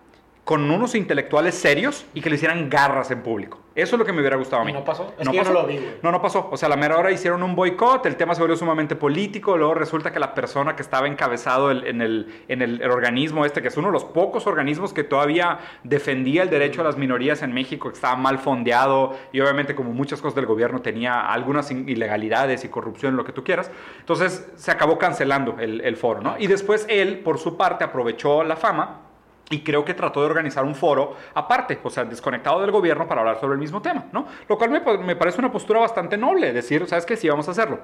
con 0.45 0.69
unos 0.69 0.93
intelectuales 0.93 1.55
serios 1.55 2.05
y 2.13 2.21
que 2.21 2.29
le 2.29 2.35
hicieran 2.35 2.69
garras 2.69 3.09
en 3.09 3.23
público. 3.23 3.59
Eso 3.73 3.95
es 3.95 3.99
lo 3.99 4.05
que 4.05 4.13
me 4.13 4.19
hubiera 4.19 4.37
gustado 4.37 4.61
a 4.61 4.65
mí. 4.65 4.71
no 4.71 4.85
pasó? 4.85 5.11
Es 5.17 5.25
no 5.25 5.31
que 5.31 5.39
pasó. 5.39 5.51
no 5.51 5.61
lo 5.63 5.67
vi, 5.67 5.79
No, 6.03 6.11
no 6.11 6.21
pasó. 6.21 6.47
O 6.51 6.55
sea, 6.55 6.67
a 6.67 6.69
la 6.69 6.77
mera 6.77 6.97
hora 6.97 7.11
hicieron 7.11 7.41
un 7.41 7.55
boicot, 7.55 8.05
el 8.05 8.15
tema 8.15 8.35
se 8.35 8.41
volvió 8.41 8.55
sumamente 8.55 8.95
político, 8.95 9.57
luego 9.57 9.73
resulta 9.73 10.13
que 10.13 10.19
la 10.19 10.35
persona 10.35 10.75
que 10.75 10.83
estaba 10.83 11.07
encabezado 11.07 11.71
en, 11.71 11.99
el, 11.99 12.43
en 12.47 12.61
el, 12.61 12.83
organismo 12.89 13.43
este, 13.43 13.63
que 13.63 13.69
es 13.69 13.75
uno 13.75 13.87
de 13.87 13.93
los 13.93 14.05
pocos 14.05 14.45
organismos 14.45 14.93
que 14.93 15.03
todavía 15.03 15.59
defendía 15.83 16.43
el 16.43 16.51
derecho 16.51 16.81
a 16.81 16.83
las 16.83 16.95
minorías 16.95 17.41
en 17.41 17.51
México, 17.51 17.89
que 17.89 17.95
estaba 17.95 18.15
mal 18.15 18.37
fondeado 18.37 19.17
y 19.33 19.41
obviamente 19.41 19.73
como 19.73 19.93
muchas 19.93 20.21
cosas 20.21 20.35
del 20.35 20.45
gobierno 20.45 20.81
tenía 20.81 21.21
algunas 21.21 21.71
ilegalidades 21.71 22.63
y 22.63 22.69
corrupción, 22.69 23.17
lo 23.17 23.25
que 23.25 23.33
tú 23.33 23.43
quieras. 23.43 23.71
Entonces 23.99 24.47
se 24.55 24.69
acabó 24.69 24.99
cancelando 24.99 25.55
el, 25.59 25.81
el 25.81 25.97
foro, 25.97 26.21
¿no? 26.21 26.35
Y 26.37 26.45
después 26.45 26.85
él, 26.87 27.19
por 27.19 27.39
su 27.39 27.57
parte, 27.57 27.83
aprovechó 27.83 28.43
la 28.43 28.55
fama 28.55 29.04
y 29.49 29.59
creo 29.59 29.85
que 29.85 29.93
trató 29.93 30.21
de 30.21 30.27
organizar 30.27 30.65
un 30.65 30.75
foro 30.75 31.15
aparte, 31.33 31.79
o 31.83 31.89
sea, 31.89 32.03
desconectado 32.05 32.61
del 32.61 32.71
gobierno 32.71 33.07
para 33.07 33.21
hablar 33.21 33.39
sobre 33.39 33.53
el 33.53 33.59
mismo 33.59 33.81
tema, 33.81 34.05
¿no? 34.11 34.25
Lo 34.47 34.57
cual 34.57 34.69
me, 34.69 35.15
parece 35.15 35.39
una 35.39 35.51
postura 35.51 35.79
bastante 35.79 36.17
noble, 36.17 36.51
decir, 36.51 36.85
¿sabes 36.87 37.05
qué? 37.05 37.15
Sí, 37.15 37.29
vamos 37.29 37.47
a 37.47 37.51
hacerlo. 37.51 37.79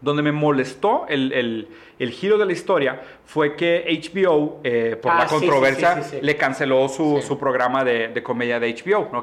Donde 0.00 0.22
me 0.22 0.30
molestó 0.30 1.06
el, 1.08 1.68
giro 1.98 2.38
de 2.38 2.46
la 2.46 2.52
historia 2.52 3.00
fue 3.24 3.56
que 3.56 3.84
HBO, 3.88 4.60
eh, 4.62 4.96
por 5.00 5.12
la 5.12 5.22
ah, 5.22 5.26
controversia, 5.26 6.02
le 6.20 6.36
canceló 6.36 6.88
su, 6.88 7.20
su 7.20 7.36
programa 7.36 7.82
de, 7.82 8.08
de, 8.08 8.22
comedia 8.22 8.60
de 8.60 8.72
HBO, 8.74 9.08
¿no? 9.12 9.22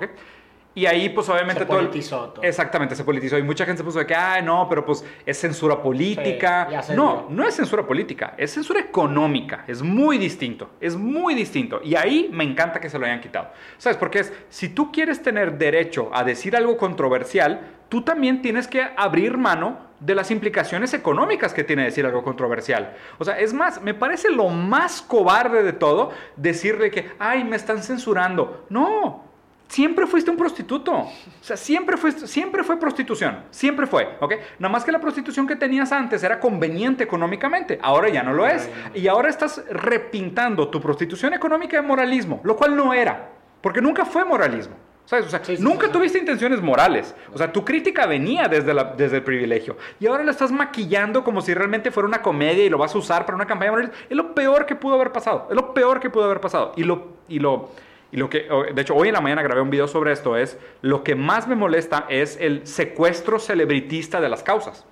Y 0.75 0.85
ahí, 0.85 1.07
pues 1.07 1.29
obviamente 1.29 1.61
se 1.61 1.65
todo. 1.65 1.77
Politizó 1.77 2.29
todo. 2.29 2.43
Exactamente, 2.43 2.95
se 2.95 3.05
politizó. 3.05 3.37
Y 3.37 3.43
mucha 3.43 3.65
gente 3.65 3.77
se 3.77 3.83
puso 3.85 3.99
de 3.99 4.05
que, 4.05 4.13
ah, 4.13 4.41
no, 4.41 4.67
pero 4.67 4.85
pues 4.85 5.05
es 5.25 5.37
censura 5.39 5.81
política. 5.81 6.67
no, 6.93 7.27
no 7.29 7.47
es 7.47 7.55
censura 7.55 7.87
política, 7.87 8.35
es 8.37 8.53
censura 8.53 8.81
económica. 8.81 9.63
Es 9.67 9.81
muy 9.81 10.17
distinto. 10.17 10.71
Es 10.81 10.97
muy 10.97 11.33
distinto. 11.33 11.79
Y 11.81 11.95
ahí 11.95 12.29
me 12.31 12.43
encanta 12.43 12.81
que 12.81 12.89
se 12.89 12.99
lo 12.99 13.05
hayan 13.05 13.21
quitado. 13.21 13.51
¿Sabes? 13.77 13.97
Porque 13.97 14.19
es, 14.19 14.33
si 14.49 14.69
tú 14.69 14.91
quieres 14.91 15.23
tener 15.23 15.57
derecho 15.57 16.09
a 16.13 16.25
decir 16.25 16.57
algo 16.57 16.75
controversial, 16.75 17.61
tú 17.87 18.01
también 18.01 18.41
tienes 18.41 18.67
que 18.67 18.85
abrir 18.97 19.37
mano 19.37 19.85
de 19.99 20.13
las 20.13 20.29
implicaciones 20.29 20.93
económicas 20.93 21.53
que 21.53 21.63
tiene 21.63 21.83
decir 21.83 22.05
algo 22.05 22.23
controversial. 22.23 22.95
O 23.17 23.23
sea, 23.23 23.39
es 23.39 23.53
más, 23.53 23.81
me 23.81 23.93
parece 23.93 24.29
lo 24.29 24.49
más 24.49 25.01
cobarde 25.01 25.63
de 25.63 25.73
todo 25.73 26.11
decirle 26.35 26.91
que, 26.91 27.11
ay, 27.17 27.43
me 27.43 27.55
están 27.55 27.81
censurando. 27.81 28.65
No, 28.69 29.24
Siempre 29.67 30.05
fuiste 30.05 30.29
un 30.29 30.37
prostituto. 30.37 30.91
O 30.93 31.11
sea, 31.41 31.57
siempre, 31.57 31.97
fuiste, 31.97 32.27
siempre 32.27 32.63
fue 32.63 32.79
prostitución. 32.79 33.43
Siempre 33.49 33.87
fue, 33.87 34.15
¿ok? 34.19 34.33
Nada 34.59 34.71
más 34.71 34.83
que 34.83 34.91
la 34.91 34.99
prostitución 34.99 35.47
que 35.47 35.55
tenías 35.55 35.91
antes 35.91 36.23
era 36.23 36.39
conveniente 36.39 37.03
económicamente. 37.03 37.79
Ahora 37.81 38.09
ya 38.09 38.23
no 38.23 38.33
lo 38.33 38.45
es. 38.47 38.69
Y 38.93 39.07
ahora 39.07 39.29
estás 39.29 39.63
repintando 39.69 40.69
tu 40.69 40.79
prostitución 40.79 41.33
económica 41.33 41.77
de 41.77 41.87
moralismo, 41.87 42.41
lo 42.43 42.55
cual 42.55 42.75
no 42.75 42.93
era. 42.93 43.29
Porque 43.61 43.81
nunca 43.81 44.05
fue 44.05 44.23
moralismo. 44.23 44.75
¿Sabes? 45.05 45.27
O 45.27 45.29
sea, 45.29 45.41
nunca 45.59 45.91
tuviste 45.91 46.17
intenciones 46.17 46.61
morales. 46.61 47.13
O 47.31 47.37
sea, 47.37 47.51
tu 47.51 47.63
crítica 47.63 48.07
venía 48.07 48.47
desde, 48.47 48.73
la, 48.73 48.85
desde 48.85 49.17
el 49.17 49.23
privilegio. 49.23 49.77
Y 49.99 50.07
ahora 50.07 50.23
la 50.23 50.31
estás 50.31 50.51
maquillando 50.51 51.23
como 51.23 51.41
si 51.41 51.53
realmente 51.53 51.91
fuera 51.91 52.07
una 52.07 52.23
comedia 52.23 52.65
y 52.65 52.69
lo 52.69 52.79
vas 52.79 52.95
a 52.95 52.97
usar 52.97 53.23
para 53.23 53.35
una 53.35 53.45
campaña 53.45 53.71
moral. 53.71 53.91
Es 54.09 54.17
lo 54.17 54.33
peor 54.33 54.65
que 54.65 54.75
pudo 54.75 54.95
haber 54.95 55.11
pasado. 55.11 55.47
Es 55.49 55.55
lo 55.55 55.75
peor 55.75 55.99
que 55.99 56.09
pudo 56.09 56.25
haber 56.25 56.41
pasado. 56.41 56.73
Y 56.75 56.83
lo, 56.83 57.17
y 57.27 57.37
lo, 57.37 57.69
y 58.11 58.17
lo 58.17 58.29
que, 58.29 58.47
de 58.73 58.81
hecho, 58.81 58.95
hoy 58.95 59.09
en 59.09 59.13
la 59.13 59.21
mañana 59.21 59.41
grabé 59.41 59.61
un 59.61 59.69
video 59.69 59.87
sobre 59.87 60.11
esto, 60.11 60.37
es 60.37 60.57
lo 60.81 61.03
que 61.03 61.15
más 61.15 61.47
me 61.47 61.55
molesta 61.55 62.05
es 62.09 62.37
el 62.39 62.65
secuestro 62.65 63.39
celebritista 63.39 64.21
de 64.21 64.29
las 64.29 64.43
causas. 64.43 64.85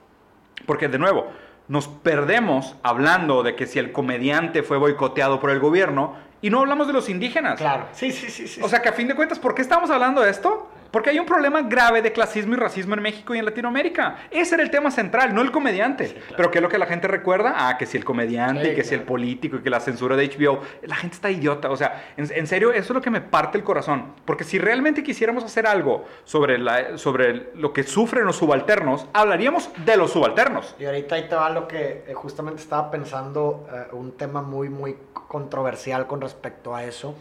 Porque, 0.65 0.87
de 0.87 0.99
nuevo, 0.99 1.27
nos 1.67 1.87
perdemos 1.87 2.75
hablando 2.83 3.43
de 3.43 3.55
que 3.55 3.65
si 3.65 3.79
el 3.79 3.91
comediante 3.91 4.63
fue 4.63 4.77
boicoteado 4.77 5.39
por 5.39 5.51
el 5.51 5.59
gobierno 5.59 6.15
y 6.41 6.49
no 6.49 6.59
hablamos 6.59 6.87
de 6.87 6.93
los 6.93 7.07
indígenas. 7.07 7.57
Claro, 7.57 7.87
sí, 7.93 8.11
sí, 8.11 8.29
sí. 8.29 8.47
sí. 8.47 8.61
O 8.61 8.67
sea 8.67 8.81
que 8.81 8.89
a 8.89 8.93
fin 8.93 9.07
de 9.07 9.15
cuentas, 9.15 9.39
¿por 9.39 9.55
qué 9.55 9.61
estamos 9.61 9.89
hablando 9.89 10.21
de 10.21 10.29
esto? 10.29 10.69
Porque 10.93 11.09
hay 11.09 11.17
un 11.17 11.25
problema 11.25 11.63
grave 11.63 12.03
de 12.03 12.11
clasismo 12.11 12.53
y 12.53 12.57
racismo 12.57 12.93
en 12.93 13.01
México 13.01 13.33
y 13.33 13.39
en 13.39 13.45
Latinoamérica. 13.45 14.27
Ese 14.29 14.53
era 14.53 14.63
el 14.63 14.69
tema 14.69 14.91
central, 14.91 15.33
no 15.33 15.41
el 15.41 15.49
comediante. 15.49 16.21
Pero 16.37 16.51
¿qué 16.51 16.59
es 16.59 16.61
lo 16.61 16.69
que 16.69 16.77
la 16.77 16.85
gente 16.85 17.07
recuerda? 17.07 17.55
Ah, 17.57 17.79
que 17.79 17.87
si 17.87 17.97
el 17.97 18.05
comediante, 18.05 18.75
que 18.75 18.83
si 18.83 18.93
el 18.93 19.01
político, 19.01 19.55
y 19.57 19.63
que 19.63 19.71
la 19.71 19.79
censura 19.79 20.15
de 20.15 20.29
HBO. 20.29 20.61
La 20.83 20.95
gente 20.95 21.15
está 21.15 21.31
idiota. 21.31 21.71
O 21.71 21.75
sea, 21.75 22.13
en, 22.15 22.45
serio, 22.45 22.71
eso 22.71 22.79
es 22.81 22.89
lo 22.91 23.01
que 23.01 23.09
me 23.09 23.21
parte 23.21 23.57
el 23.57 23.63
corazón. 23.63 24.13
Porque 24.23 24.43
si 24.43 24.59
realmente 24.59 25.01
quisiéramos 25.01 25.43
hacer 25.43 25.65
algo 25.65 26.05
sobre, 26.25 26.59
la, 26.59 26.95
sobre 26.99 27.49
lo 27.55 27.73
que 27.73 27.81
sufren 27.81 28.25
los 28.25 28.35
subalternos, 28.35 29.07
hablaríamos 29.13 29.71
de 29.83 29.97
los 29.97 30.11
subalternos. 30.11 30.75
Y 30.77 30.85
ahorita 30.85 31.15
ahí 31.15 31.27
te 31.27 31.33
va 31.33 31.49
lo 31.49 31.67
que 31.67 32.03
eh, 32.07 32.13
justamente 32.13 32.61
estaba 32.61 32.91
pensando, 32.91 33.67
eh, 33.73 33.87
un 33.93 34.11
tema 34.11 34.43
muy, 34.43 34.69
muy 34.69 34.95
controversial 35.11 36.05
con 36.05 36.21
respecto 36.21 36.75
a 36.75 36.83
eso 36.83 37.15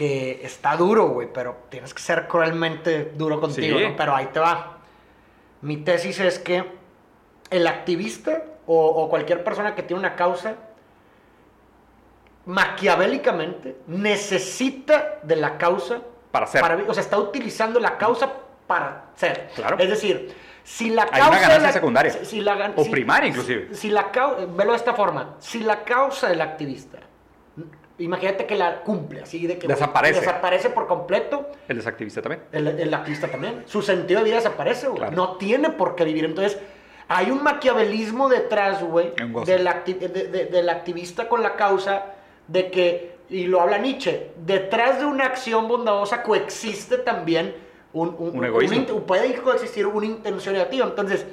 que 0.00 0.40
está 0.42 0.78
duro, 0.78 1.08
güey, 1.08 1.28
pero 1.30 1.64
tienes 1.68 1.92
que 1.92 2.00
ser 2.00 2.26
cruelmente 2.26 3.12
duro 3.16 3.38
contigo, 3.38 3.78
¿no? 3.78 3.94
Pero 3.94 4.16
ahí 4.16 4.30
te 4.32 4.40
va. 4.40 4.78
Mi 5.60 5.76
tesis 5.76 6.18
es 6.20 6.38
que 6.38 6.64
el 7.50 7.66
activista 7.66 8.44
o, 8.66 9.10
cualquier 9.10 9.44
persona 9.44 9.74
que 9.74 9.82
tiene 9.82 10.00
una 10.00 10.16
causa, 10.16 10.54
maquiavélicamente, 12.46 13.76
necesita 13.88 15.18
de 15.22 15.36
la 15.36 15.58
causa 15.58 16.00
para 16.32 16.46
ser. 16.46 16.64
o 16.64 16.94
sea, 16.94 17.02
está 17.02 17.18
utilizando 17.18 17.78
la 17.78 17.98
causa 17.98 18.32
para 18.66 19.10
ser. 19.16 19.50
Claro. 19.54 19.76
Es 19.78 19.90
decir, 19.90 20.34
si 20.64 20.88
la 20.88 21.04
causa. 21.04 21.24
Hay 21.24 21.30
una 21.30 21.40
ganancia 21.40 21.72
secundaria. 21.72 22.24
Si, 22.24 22.40
la, 22.40 22.72
o 22.74 22.90
primaria, 22.90 23.28
inclusive. 23.28 23.74
Si 23.74 23.90
la 23.90 24.10
velo 24.56 24.70
de 24.70 24.78
esta 24.78 24.94
forma. 24.94 25.36
Si 25.40 25.58
la 25.58 25.84
causa 25.84 26.30
del 26.30 26.40
activista 26.40 27.09
Imagínate 28.00 28.46
que 28.46 28.56
la 28.56 28.80
cumple, 28.80 29.22
así 29.22 29.46
de 29.46 29.58
que 29.58 29.68
desaparece. 29.68 30.20
desaparece 30.20 30.70
por 30.70 30.86
completo. 30.86 31.50
El 31.68 31.76
desactivista 31.76 32.22
también. 32.22 32.42
El, 32.52 32.92
activista 32.94 33.28
también. 33.28 33.62
Su 33.66 33.82
sentido 33.82 34.20
de 34.20 34.24
vida 34.24 34.36
desaparece, 34.36 34.88
güey. 34.88 35.10
No 35.12 35.36
tiene 35.36 35.70
por 35.70 35.94
qué 35.94 36.04
vivir. 36.04 36.24
Entonces, 36.24 36.58
hay 37.08 37.30
un 37.30 37.42
maquiavelismo 37.42 38.28
detrás, 38.28 38.82
güey, 38.82 39.12
del, 39.44 39.68
del 40.50 40.68
activista 40.68 41.28
con 41.28 41.42
la 41.42 41.56
causa 41.56 42.14
de 42.48 42.70
que, 42.70 43.16
y 43.28 43.46
lo 43.46 43.60
habla 43.60 43.78
Nietzsche, 43.78 44.32
detrás 44.44 44.98
de 44.98 45.06
una 45.06 45.26
acción 45.26 45.68
bondadosa 45.68 46.22
coexiste 46.22 46.98
también 46.98 47.54
un, 47.92 48.14
un, 48.18 48.44
egoísmo. 48.44 49.00
puede 49.00 49.34
coexistir 49.36 49.86
una 49.86 50.06
intención 50.06 50.54
negativa. 50.54 50.86
Entonces, 50.86 51.26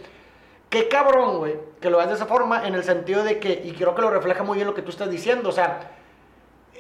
qué 0.70 0.88
cabrón, 0.88 1.38
güey, 1.38 1.56
que 1.80 1.90
lo 1.90 1.98
hagas 1.98 2.10
de 2.10 2.16
esa 2.16 2.26
forma 2.26 2.68
en 2.68 2.76
el 2.76 2.84
sentido 2.84 3.24
de 3.24 3.40
que, 3.40 3.62
y 3.64 3.72
creo 3.72 3.96
que 3.96 4.02
lo 4.02 4.10
refleja 4.10 4.44
muy 4.44 4.56
bien 4.56 4.68
lo 4.68 4.74
que 4.74 4.82
tú 4.82 4.90
estás 4.90 5.10
diciendo, 5.10 5.50
o 5.50 5.52
sea, 5.54 5.92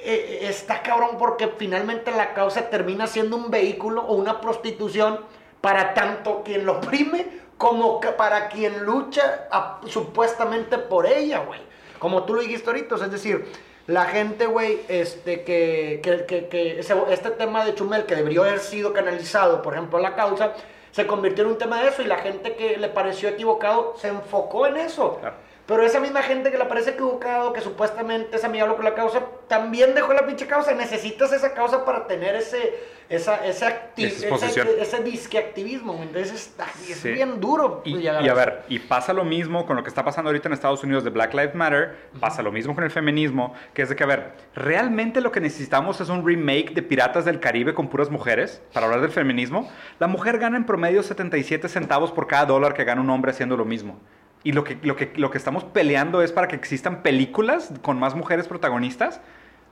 eh, 0.03 0.39
está 0.43 0.81
cabrón 0.81 1.17
porque 1.17 1.47
finalmente 1.57 2.11
la 2.11 2.33
causa 2.33 2.69
termina 2.69 3.07
siendo 3.07 3.35
un 3.35 3.49
vehículo 3.49 4.03
o 4.03 4.15
una 4.15 4.39
prostitución 4.41 5.19
para 5.61 5.93
tanto 5.93 6.43
quien 6.43 6.65
lo 6.65 6.77
oprime 6.77 7.25
como 7.57 7.99
para 7.99 8.49
quien 8.49 8.85
lucha 8.85 9.47
supuestamente 9.87 10.77
por 10.77 11.05
ella, 11.05 11.39
güey. 11.39 11.59
Como 11.99 12.23
tú 12.23 12.35
lo 12.35 12.41
dijiste 12.41 12.69
ahorita, 12.69 12.95
es 12.95 13.11
decir, 13.11 13.47
la 13.87 14.05
gente, 14.05 14.45
güey, 14.45 14.81
este, 14.87 15.43
que, 15.43 16.01
que, 16.03 16.47
que, 16.47 16.79
este 16.79 17.31
tema 17.31 17.65
de 17.65 17.73
Chumel 17.73 18.05
que 18.05 18.15
debería 18.15 18.41
haber 18.41 18.59
sido 18.59 18.93
canalizado, 18.93 19.61
por 19.61 19.73
ejemplo, 19.73 19.97
la 19.99 20.15
causa, 20.15 20.53
se 20.91 21.07
convirtió 21.07 21.43
en 21.45 21.51
un 21.51 21.57
tema 21.57 21.81
de 21.81 21.89
eso 21.89 22.01
y 22.01 22.05
la 22.05 22.17
gente 22.17 22.55
que 22.55 22.77
le 22.77 22.89
pareció 22.89 23.29
equivocado 23.29 23.95
se 23.97 24.09
enfocó 24.09 24.67
en 24.67 24.77
eso. 24.77 25.19
Pero 25.67 25.83
esa 25.83 25.99
misma 25.99 26.21
gente 26.21 26.49
que 26.49 26.57
le 26.57 26.63
parece 26.63 26.91
equivocado, 26.91 27.51
que 27.51 27.59
supuestamente 27.59 28.37
es 28.37 28.43
amigable 28.45 28.75
con 28.75 28.85
la 28.85 28.95
causa, 28.95 29.21
también 29.49 29.93
dejó 29.93 30.13
la 30.13 30.25
pinche 30.25 30.47
causa. 30.47 30.73
Necesitas 30.73 31.33
esa 31.33 31.53
causa 31.53 31.83
para 31.83 32.07
tener 32.07 32.35
ese, 32.35 32.73
esa, 33.09 33.45
ese, 33.45 33.75
ese, 33.97 35.03
disque 35.03 35.37
activismo. 35.37 35.99
Entonces 36.01 36.53
es, 36.89 37.03
bien 37.03 37.41
duro. 37.41 37.81
Y, 37.83 37.97
y 37.97 38.07
a, 38.07 38.33
ver, 38.33 38.63
y 38.69 38.79
pasa 38.79 39.11
lo 39.11 39.25
mismo 39.25 39.65
con 39.65 39.75
lo 39.75 39.83
que 39.83 39.89
está 39.89 40.05
pasando 40.05 40.29
ahorita 40.29 40.47
en 40.47 40.53
Estados 40.53 40.81
Unidos 40.85 41.03
de 41.03 41.09
Black 41.09 41.33
Lives 41.33 41.53
Matter, 41.53 41.97
pasa 42.17 42.41
lo 42.41 42.53
mismo 42.53 42.73
con 42.73 42.85
el 42.85 42.91
feminismo, 42.91 43.53
que 43.73 43.81
es 43.81 43.89
de 43.89 43.97
que, 43.97 44.05
a 44.05 44.07
ver, 44.07 44.31
realmente 44.55 45.19
lo 45.19 45.33
que 45.33 45.41
necesitamos 45.41 45.99
es 45.99 46.07
un 46.07 46.25
remake 46.25 46.73
de 46.75 46.81
Piratas 46.81 47.25
del 47.25 47.41
Caribe 47.41 47.73
con 47.73 47.89
puras 47.89 48.09
mujeres, 48.09 48.61
para 48.71 48.85
hablar 48.85 49.01
del 49.01 49.11
feminismo. 49.11 49.69
La 49.99 50.07
mujer 50.07 50.37
gana 50.39 50.55
en 50.55 50.65
promedio 50.65 51.03
77 51.03 51.67
centavos 51.67 52.13
por 52.13 52.25
cada 52.25 52.45
dólar 52.45 52.73
que 52.73 52.85
gana 52.85 53.01
un 53.01 53.09
hombre 53.09 53.31
haciendo 53.31 53.57
lo 53.57 53.65
mismo. 53.65 53.99
Y 54.47 54.53
lo 54.53 54.63
que, 54.63 54.79
lo, 54.81 54.95
que, 54.95 55.11
lo 55.17 55.29
que 55.29 55.37
estamos 55.37 55.65
peleando 55.65 56.21
es 56.21 56.31
para 56.31 56.47
que 56.47 56.55
existan 56.55 57.03
películas 57.03 57.73
con 57.81 57.99
más 57.99 58.15
mujeres 58.15 58.47
protagonistas. 58.47 59.19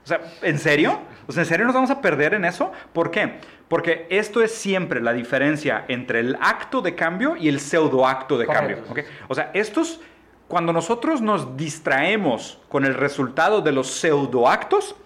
O 0.04 0.06
sea, 0.06 0.20
¿en 0.42 0.60
serio? 0.60 1.00
O 1.28 1.32
sea, 1.32 1.44
¿en 1.44 1.48
serio 1.48 1.66
nos 1.66 1.74
vamos 1.74 1.92
a 1.92 2.02
perder 2.02 2.34
en 2.34 2.44
eso? 2.44 2.74
¿Por 2.92 3.10
qué? 3.10 3.40
Porque 3.70 4.06
esto 4.10 4.42
es 4.42 4.52
siempre 4.52 5.00
la 5.00 5.14
diferencia 5.14 5.86
entre 5.88 6.20
el 6.20 6.38
acto 6.42 6.82
de 6.82 6.94
cambio 6.94 7.38
y 7.38 7.48
el 7.48 7.62
pseudoacto 7.62 8.38
de 8.38 8.48
cambio. 8.48 8.80
O 9.30 9.34
sea, 9.34 9.50
estos, 9.54 10.02
cuando 10.50 10.74
nosotros 10.74 11.22
nos 11.22 11.56
distraemos 11.56 12.62
con 12.68 12.84
el 12.84 12.96
resultado 12.96 13.62
de 13.62 13.72
los 13.72 13.88
pseudoactos, 13.88 14.98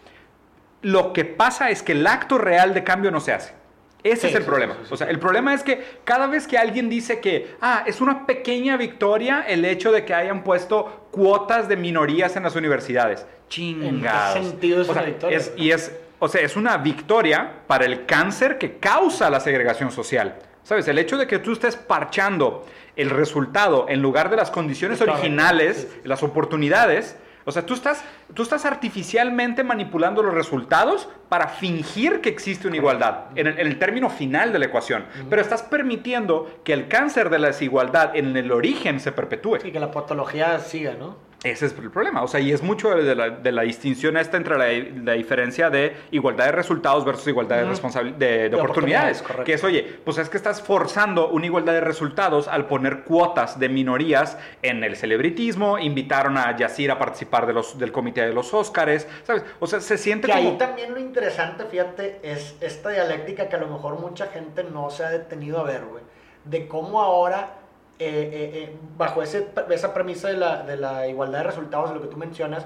lo 0.82 1.14
que 1.14 1.26
pasa 1.26 1.70
es 1.70 1.84
que 1.84 1.92
el 1.92 2.08
acto 2.08 2.40
real 2.40 2.74
de 2.74 2.84
cambio 2.84 3.12
no 3.12 3.20
se 3.20 3.34
hace. 3.34 3.59
Ese 4.04 4.30
es 4.30 4.36
el 4.36 4.44
problema. 4.44 4.78
o 4.90 4.96
sea, 4.96 5.08
el 5.08 5.20
problema 5.20 5.54
es 5.54 5.62
que 5.62 6.00
cada 6.06 6.28
vez 6.28 6.48
que 6.48 6.58
alguien 6.58 6.90
dice 6.90 7.20
que, 7.20 7.56
ah, 7.62 7.84
es 7.86 8.00
una 8.00 8.26
pequeña 8.26 8.78
victoria 8.78 9.44
el 9.48 9.66
hecho 9.66 9.92
de 9.92 10.06
que 10.06 10.14
hayan 10.14 10.44
puesto 10.44 11.08
cuotas 11.12 11.68
de 11.68 11.76
minorías 11.76 12.36
en 12.38 12.44
las 12.44 12.56
universidades. 12.56 13.26
Chingados. 13.50 14.38
¿En 14.38 14.44
qué 14.44 14.50
sentido 14.50 14.82
es 14.82 14.90
una 14.90 15.02
victoria? 15.02 15.40
y 15.58 15.72
es, 15.72 15.92
o 16.20 16.30
sea, 16.30 16.42
es 16.42 16.56
una 16.56 16.78
victoria 16.78 17.52
para 17.68 17.86
el 17.86 18.06
cáncer 18.06 18.58
que 18.58 18.78
causa 18.78 19.30
la 19.30 19.40
segregación 19.40 19.92
social. 19.92 20.36
¿Sabes? 20.64 20.88
El 20.88 21.00
hecho 21.00 21.18
de 21.18 21.26
que 21.26 21.40
tú 21.40 21.54
estés 21.54 21.76
parchando 21.76 22.66
el 22.96 23.10
resultado 23.10 23.88
en 23.90 24.02
lugar 24.02 24.30
de 24.30 24.36
las 24.36 24.52
condiciones 24.52 25.02
originales, 25.02 25.88
las 26.04 26.22
oportunidades, 26.22 27.16
o 27.50 27.52
sea, 27.52 27.66
tú 27.66 27.74
estás, 27.74 28.04
tú 28.36 28.44
estás 28.44 28.64
artificialmente 28.64 29.64
manipulando 29.64 30.22
los 30.22 30.36
resultados 30.36 31.10
para 31.30 31.48
fingir 31.48 32.22
que 32.22 32.30
existe 32.30 32.68
una 32.68 32.78
igualdad 32.78 33.26
en 33.36 33.48
el, 33.48 33.80
término 33.80 34.12
final 34.12 34.54
de 34.54 34.60
la 34.60 34.66
ecuación. 34.66 35.06
Pero 35.32 35.42
estás 35.42 35.64
permitiendo 35.64 36.62
que 36.64 36.74
el 36.74 36.88
cáncer 36.88 37.32
de 37.32 37.40
la 37.40 37.48
desigualdad 37.48 38.16
en 38.16 38.38
el 38.38 38.52
origen 38.52 39.00
se 39.00 39.12
perpetúe. 39.12 39.58
Y 39.66 39.72
que 39.72 39.80
la 39.80 39.90
patología 39.90 40.60
siga, 40.60 40.94
¿no? 40.94 41.18
Ese 41.44 41.68
es 41.68 41.78
el 41.78 41.90
problema. 41.90 42.22
O 42.22 42.28
sea, 42.28 42.42
y 42.42 42.52
es 42.52 42.62
mucho 42.62 42.90
de 42.90 43.16
la, 43.16 43.62
distinción 43.62 44.18
esta 44.18 44.36
entre 44.36 44.58
la, 44.58 45.14
diferencia 45.14 45.70
de 45.70 45.96
igualdad 46.12 46.46
de 46.46 46.52
resultados 46.52 47.06
versus 47.06 47.28
igualdad 47.28 47.64
de, 47.64 48.12
de, 48.18 48.50
de, 48.50 48.56
oportunidades. 48.58 49.24
que 49.46 49.54
es, 49.54 49.64
oye, 49.64 50.00
pues 50.04 50.18
es 50.18 50.30
que 50.30 50.36
estás 50.36 50.62
forzando 50.62 51.30
una 51.30 51.46
igualdad 51.46 51.74
de 51.74 51.82
resultados 51.82 52.50
al 52.50 52.68
poner 52.68 53.04
cuotas 53.04 53.58
de 53.58 53.70
minorías 53.70 54.38
en 54.62 54.84
el 54.84 54.98
celebritismo. 54.98 55.80
Invitaron 55.80 56.38
a 56.38 56.58
Yacir 56.58 56.92
a 56.92 57.00
participar 57.00 57.48
de 57.48 57.54
los, 57.54 57.80
del 57.80 57.94
comité 57.94 58.22
de 58.26 58.34
los 58.34 58.54
Óscares, 58.54 59.08
¿sabes? 59.24 59.46
O 59.60 59.68
sea, 59.68 59.80
se 59.80 59.98
siente 59.98 60.28
que 60.28 60.34
como... 60.34 60.50
ahí 60.50 60.58
también 60.58 60.94
lo 60.94 61.00
interesante, 61.00 61.64
fíjate, 61.66 62.20
es 62.22 62.58
esta 62.60 62.90
dialéctica 62.90 63.48
que 63.48 63.56
a 63.56 63.60
lo 63.60 63.68
mejor 63.68 63.98
mucha 64.00 64.28
gente 64.28 64.66
no 64.66 64.90
se 64.90 65.06
ha 65.06 65.10
detenido 65.10 65.60
a 65.62 65.64
ver, 65.64 65.86
güey. 65.86 66.04
De 66.44 66.68
cómo 66.68 67.02
ahora 67.02 67.59
eh, 68.02 68.06
eh, 68.08 68.52
eh, 68.54 68.76
bajo 68.98 69.22
ese, 69.22 69.50
esa 69.72 69.94
premisa 69.94 70.30
de 70.30 70.38
la, 70.38 70.64
de 70.64 70.78
la, 70.78 71.06
igualdad 71.08 71.40
de 71.40 71.44
resultados, 71.44 71.90
de 71.90 71.96
lo 71.96 72.02
que 72.02 72.08
tú 72.08 72.16
mencionas, 72.16 72.66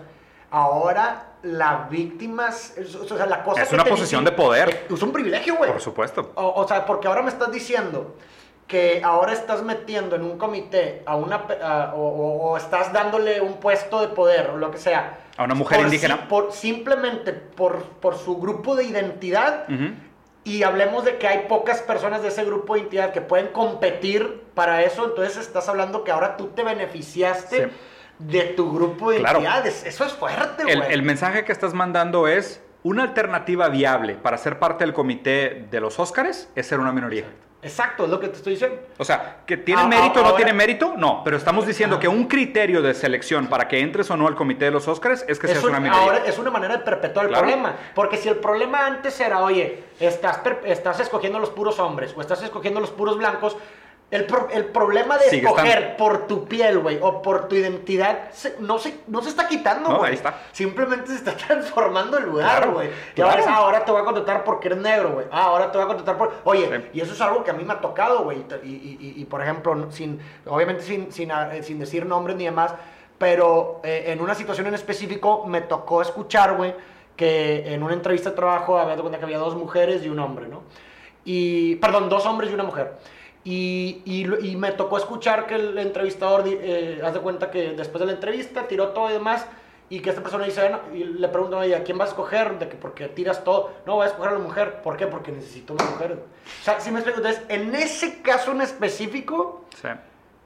ahora 0.51 1.33
las 1.41 1.89
víctimas, 1.89 2.75
o 3.01 3.17
sea, 3.17 3.25
la 3.25 3.41
cosa... 3.41 3.63
Es 3.63 3.71
una 3.71 3.83
posición 3.83 4.23
de 4.23 4.31
poder. 4.31 4.85
Es 4.87 5.01
un 5.01 5.11
privilegio, 5.11 5.55
güey. 5.55 5.71
Por 5.71 5.81
supuesto. 5.81 6.33
O, 6.35 6.67
sea, 6.67 6.85
porque 6.85 7.07
ahora 7.07 7.23
me 7.23 7.29
estás 7.29 7.51
diciendo 7.51 8.15
que 8.67 9.01
ahora 9.03 9.33
estás 9.33 9.63
metiendo 9.63 10.15
en 10.15 10.21
un 10.21 10.37
comité 10.37 11.01
a 11.07 11.15
una... 11.15 11.37
o, 11.95 12.55
estás 12.55 12.93
dándole 12.93 13.41
un 13.41 13.55
puesto 13.55 14.01
de 14.01 14.09
poder 14.09 14.51
o 14.51 14.57
lo 14.57 14.69
que 14.69 14.77
sea. 14.77 15.17
A 15.35 15.45
una 15.45 15.55
mujer 15.55 15.81
indígena. 15.81 16.27
por, 16.27 16.51
simplemente 16.51 17.33
por, 17.33 17.81
por 17.81 18.19
su 18.19 18.37
grupo 18.37 18.75
de 18.75 18.83
identidad 18.83 19.65
y 20.43 20.63
hablemos 20.63 21.05
de 21.05 21.17
que 21.17 21.27
hay 21.27 21.47
pocas 21.47 21.81
personas 21.81 22.21
de 22.21 22.27
ese 22.27 22.43
grupo 22.43 22.73
de 22.73 22.81
identidad 22.81 23.13
que 23.13 23.21
pueden 23.21 23.47
competir 23.47 24.43
para 24.53 24.83
eso, 24.83 25.05
entonces 25.05 25.38
estás 25.38 25.69
hablando 25.69 26.03
que 26.03 26.12
ahora 26.12 26.35
tú 26.35 26.47
te 26.47 26.63
beneficiaste 26.63 27.69
de 28.19 28.41
tu 28.43 28.73
grupo 28.73 29.12
de 29.12 29.21
identidades. 29.21 29.85
Eso 29.85 30.05
es 30.05 30.13
fuerte, 30.13 30.63
güey. 30.63 30.91
El, 30.91 31.03
mensaje 31.03 31.45
que 31.45 31.51
estás 31.51 31.73
mandando 31.73 32.27
es 32.27 32.62
una 32.83 33.03
alternativa 33.03 33.69
viable 33.69 34.15
para 34.15 34.38
ser 34.38 34.59
parte 34.59 34.83
del 34.83 34.93
comité 34.93 35.65
de 35.71 35.79
los 35.79 36.00
Óscares 36.00 36.50
es 36.55 36.67
ser 36.67 36.79
una 36.79 36.91
minoría. 36.91 37.23
Exacto, 37.23 37.52
es 37.63 38.10
lo 38.10 38.20
que 38.20 38.27
te 38.27 38.38
estoy 38.38 38.53
diciendo. 38.53 38.77
O 38.98 39.05
sea, 39.05 39.38
que 39.46 39.58
tiene 39.58 39.82
ah, 39.82 39.88
mérito 39.88 40.22
o 40.22 40.24
no 40.24 40.34
tiene 40.34 40.53
mérito, 40.53 40.96
no, 40.98 41.22
pero 41.24 41.38
estamos 41.38 41.65
diciendo 41.65 42.00
que 42.00 42.08
un 42.08 42.25
criterio 42.27 42.82
de 42.82 42.93
selección 42.93 43.48
para 43.48 43.67
que 43.67 43.79
entres 43.79 44.10
o 44.12 44.17
no 44.17 44.27
al 44.27 44.36
comité 44.36 44.65
de 44.65 44.72
los 44.72 44.88
Óscares 44.88 45.24
es 45.27 45.39
que 45.39 45.48
seas 45.48 45.63
una 45.63 45.79
minoría. 45.79 46.03
Ahora 46.03 46.25
es 46.25 46.38
una 46.38 46.51
manera 46.51 46.77
de 46.77 46.84
perpetuar 46.84 47.27
el 47.27 47.32
problema, 47.32 47.75
porque 47.96 48.17
si 48.17 48.29
el 48.29 48.38
problema 48.38 48.86
antes 48.86 49.20
era, 49.20 49.41
oye, 49.41 49.84
estás, 50.00 50.41
estás 50.65 51.00
escogiendo 51.00 51.39
los 51.39 51.50
puros 51.50 51.79
hombres 51.79 52.13
o 52.15 52.22
estás 52.22 52.43
escogiendo 52.43 52.79
los 52.79 52.91
puros 52.91 53.17
blancos, 53.17 53.55
el, 54.13 54.27
el, 54.51 54.65
problema 54.65 55.17
de 55.17 55.38
escoger 55.38 55.98
por 55.98 56.27
tu 56.27 56.46
piel, 56.46 56.79
güey, 56.79 57.00
o 57.01 57.22
por 57.22 57.48
tu 57.48 57.55
identidad, 57.55 58.29
no, 58.60 58.77
se, 58.77 59.00
no 59.08 59.24
se 59.24 59.29
está 59.29 59.48
quitando, 59.48 59.89
güey. 59.89 59.98
No, 60.00 60.05
ahí 60.05 60.13
está. 60.13 60.36
Simplemente 60.51 61.08
se 61.08 61.15
está 61.15 61.36
transformando 61.48 62.20
el 62.20 62.25
lugar, 62.25 62.70
güey. 62.70 62.91
Claro, 63.15 63.43
ah, 63.48 63.55
ahora 63.55 63.84
te 63.84 63.91
voy 63.91 64.01
a 64.01 64.05
contratar 64.05 64.43
porque 64.43 64.67
eres 64.67 64.77
negro, 64.77 65.13
güey. 65.13 65.25
Ah, 65.32 65.46
ahora 65.46 65.72
te 65.72 65.79
voy 65.79 65.86
a 65.86 65.88
contratar 65.88 66.15
por... 66.17 66.32
Oye, 66.43 66.89
y 66.93 67.01
eso 67.01 67.13
es 67.13 67.22
algo 67.22 67.43
que 67.43 67.50
a 67.50 67.55
mí 67.55 67.63
me 67.63 67.74
ha 67.74 67.82
tocado, 67.82 68.24
güey. 68.24 68.46
Y, 68.63 68.67
y, 68.67 69.13
y, 69.17 69.25
por 69.25 69.41
ejemplo, 69.41 69.91
sin, 69.91 70.20
obviamente 70.46 70.84
sin, 70.84 71.12
sin, 71.12 71.32
eh, 71.32 71.63
sin 71.63 71.79
decir 71.79 72.05
nombres 72.05 72.38
ni 72.38 72.46
demás, 72.46 72.75
pero 73.17 73.82
eh, 73.84 74.05
en 74.08 74.22
una 74.22 74.36
situación 74.36 74.67
en 74.67 74.75
específico 74.75 75.46
me 75.48 75.62
tocó 75.62 76.03
escuchar, 76.03 76.55
güey, 76.55 76.75
que 77.15 77.74
en 77.74 77.82
una 77.82 77.93
entrevista 77.93 78.29
de 78.29 78.36
trabajo 78.36 78.77
había 78.77 78.96
cuenta 78.98 79.17
que 79.17 79.25
había 79.25 79.39
dos 79.39 79.55
mujeres 79.55 80.05
y 80.05 80.10
un 80.10 80.20
hombre, 80.20 80.48
¿no? 80.48 80.62
Y, 81.25 81.77
perdón, 81.77 82.10
dos 82.10 82.27
hombres 82.27 82.51
y 82.51 82.53
una 82.53 82.63
mujer. 82.63 82.93
Y, 83.45 84.01
y, 84.05 84.55
me 84.55 84.71
tocó 84.71 84.97
escuchar 84.97 85.45
que 85.47 85.55
el 85.55 85.77
entrevistador, 85.77 86.43
eh, 86.45 87.01
haz 87.03 87.13
de 87.13 87.19
cuenta 87.19 87.51
que 87.51 87.73
después 87.73 88.00
de 88.00 88.05
la 88.05 88.13
entrevista 88.13 88.67
tiró 88.67 88.89
todo 88.89 89.09
y 89.09 89.13
demás, 89.13 89.45
y 89.89 90.00
que 90.00 90.09
esta 90.09 90.21
persona 90.21 90.45
dice, 90.45 90.71
y 90.93 91.03
le 91.03 91.27
pregunto 91.27 91.59
a 91.59 91.65
ella, 91.65 91.83
¿quién 91.83 91.97
vas 91.97 92.09
a 92.09 92.12
escoger? 92.12 92.57
De 92.57 92.69
que 92.69 92.75
porque 92.75 93.09
tiras 93.09 93.43
todo. 93.43 93.71
No, 93.85 93.95
voy 93.95 94.05
a 94.05 94.07
escoger 94.07 94.29
a 94.29 94.33
la 94.33 94.39
mujer. 94.39 94.81
¿Por 94.81 94.97
qué? 94.97 95.07
Porque 95.07 95.31
necesito 95.31 95.73
una 95.73 95.83
mujer. 95.85 96.13
O 96.13 96.63
sea, 96.63 96.79
si 96.79 96.89
me 96.89 97.00
explico. 97.00 97.19
Entonces, 97.19 97.43
en 97.50 97.75
ese 97.75 98.21
caso 98.21 98.53
en 98.53 98.62
específico, 98.62 99.65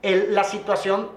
la 0.01 0.43
situación, 0.43 1.11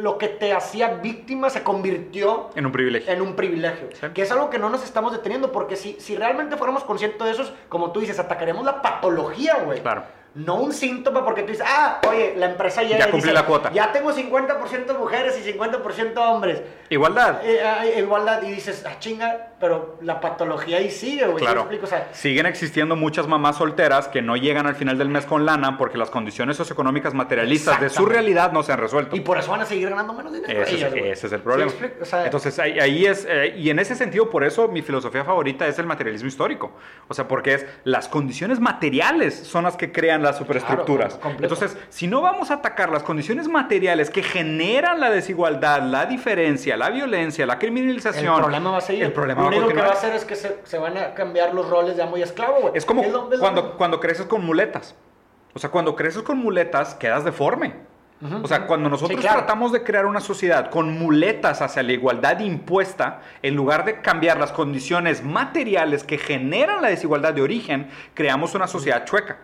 lo 0.00 0.16
que 0.16 0.28
te 0.28 0.52
hacía 0.52 0.94
víctima 0.94 1.50
se 1.50 1.62
convirtió 1.62 2.50
en 2.54 2.66
un 2.66 2.72
privilegio. 2.72 3.12
En 3.12 3.20
un 3.20 3.34
privilegio. 3.34 3.88
Que 4.14 4.22
es 4.22 4.30
algo 4.30 4.48
que 4.48 4.58
no 4.58 4.70
nos 4.70 4.84
estamos 4.84 5.12
deteniendo, 5.12 5.52
porque 5.52 5.76
si, 5.76 6.00
si 6.00 6.16
realmente 6.16 6.56
fuéramos 6.56 6.84
conscientes 6.84 7.22
de 7.22 7.30
eso, 7.30 7.52
como 7.68 7.92
tú 7.92 8.00
dices, 8.00 8.18
atacaríamos 8.18 8.64
la 8.64 8.80
patología, 8.80 9.56
güey. 9.64 9.82
Claro 9.82 10.04
no 10.36 10.56
un 10.56 10.72
síntoma 10.74 11.24
porque 11.24 11.42
tú 11.42 11.52
dices, 11.52 11.66
ah, 11.66 11.98
oye, 12.08 12.34
la 12.36 12.50
empresa 12.50 12.82
ya... 12.82 12.98
Ya 12.98 13.10
cumplí 13.10 13.32
la 13.32 13.46
cuota. 13.46 13.72
Ya 13.72 13.90
tengo 13.90 14.12
50% 14.12 14.98
mujeres 14.98 15.40
y 15.42 15.50
50% 15.50 16.16
hombres. 16.18 16.60
Igualdad. 16.90 17.40
Eh, 17.42 17.62
ah, 17.64 17.86
igualdad. 17.86 18.42
Y 18.42 18.50
dices, 18.50 18.84
ah, 18.86 18.96
chinga, 18.98 19.54
pero 19.58 19.96
la 20.02 20.20
patología 20.20 20.76
ahí 20.76 20.90
sigue, 20.90 21.26
güey. 21.26 21.42
Claro. 21.42 21.66
Siguen 22.12 22.44
existiendo 22.44 22.96
muchas 22.96 23.26
mamás 23.26 23.56
solteras 23.56 24.08
que 24.08 24.20
no 24.20 24.36
llegan 24.36 24.66
al 24.66 24.74
final 24.74 24.98
del 24.98 25.08
mes 25.08 25.24
con 25.24 25.46
lana 25.46 25.78
porque 25.78 25.96
las 25.96 26.10
condiciones 26.10 26.58
socioeconómicas 26.58 27.14
materialistas 27.14 27.80
de 27.80 27.88
su 27.88 28.04
realidad 28.04 28.52
no 28.52 28.62
se 28.62 28.72
han 28.72 28.78
resuelto. 28.78 29.16
Y 29.16 29.20
por 29.20 29.38
eso 29.38 29.50
van 29.50 29.62
a 29.62 29.66
seguir 29.66 29.88
ganando 29.88 30.12
menos 30.12 30.34
dinero. 30.34 30.62
Ese, 30.62 30.86
es, 31.12 31.32
el 31.32 31.40
problema. 31.40 31.72
Entonces, 32.24 32.58
ahí, 32.58 33.06
es... 33.06 33.26
Eh, 33.26 33.54
y 33.56 33.70
en 33.70 33.78
ese 33.78 33.94
sentido, 33.94 34.28
por 34.28 34.44
eso 34.44 34.68
mi 34.68 34.82
filosofía 34.82 35.24
favorita 35.24 35.66
es 35.66 35.78
el 35.78 35.86
materialismo 35.86 36.28
histórico. 36.28 36.72
O 37.08 37.14
sea, 37.14 37.26
porque 37.26 37.54
es 37.54 37.66
las 37.84 38.08
condiciones 38.08 38.60
materiales 38.60 39.34
son 39.34 39.64
las 39.64 39.76
que 39.76 39.92
crean 39.92 40.25
las 40.26 40.38
superestructuras. 40.38 41.18
Entonces, 41.40 41.76
si 41.88 42.06
no 42.06 42.20
vamos 42.20 42.50
a 42.50 42.54
atacar 42.54 42.90
las 42.90 43.02
condiciones 43.02 43.48
materiales 43.48 44.10
que 44.10 44.22
generan 44.22 45.00
la 45.00 45.10
desigualdad, 45.10 45.82
la 45.82 46.06
diferencia, 46.06 46.76
la 46.76 46.90
violencia, 46.90 47.46
la 47.46 47.58
criminalización. 47.58 48.34
El 48.34 48.40
problema 48.40 48.70
va 48.70 48.78
a 48.78 48.80
seguir. 48.80 49.04
El 49.04 49.12
problema 49.12 49.42
Lo 49.42 49.48
único 49.48 49.68
que 49.68 49.80
va 49.80 49.88
a 49.88 49.92
hacer 49.92 50.14
es 50.14 50.24
que 50.24 50.36
se, 50.36 50.78
van 50.78 50.96
a 50.96 51.14
cambiar 51.14 51.54
los 51.54 51.68
roles 51.68 51.96
de 51.96 52.02
amo 52.02 52.16
y 52.16 52.22
esclavo, 52.22 52.60
güey. 52.60 52.72
Es 52.74 52.84
como 52.84 53.02
cuando, 53.40 53.76
cuando 53.76 54.00
creces 54.00 54.26
con 54.26 54.44
muletas. 54.44 54.94
O 55.56 55.58
sea, 55.58 55.70
cuando 55.70 55.96
creces 55.96 56.22
con 56.22 56.36
muletas, 56.36 56.94
quedas 56.94 57.24
deforme. 57.24 57.72
o 58.42 58.46
sea, 58.46 58.66
cuando 58.66 58.90
nosotros 58.90 59.22
tratamos 59.22 59.72
de 59.72 59.82
crear 59.82 60.04
una 60.04 60.20
sociedad 60.20 60.68
con 60.68 60.98
muletas 60.98 61.62
hacia 61.62 61.82
la 61.82 61.92
igualdad 61.92 62.40
impuesta, 62.40 63.22
en 63.40 63.54
lugar 63.56 63.86
de 63.86 64.02
cambiar 64.02 64.38
las 64.38 64.52
condiciones 64.52 65.24
materiales 65.24 66.04
que 66.04 66.18
generan 66.18 66.82
la 66.82 66.88
desigualdad 66.88 67.32
de 67.32 67.40
origen, 67.40 67.88
creamos 68.12 68.54
una 68.54 68.66
sociedad 68.66 69.06
chueca. 69.06 69.38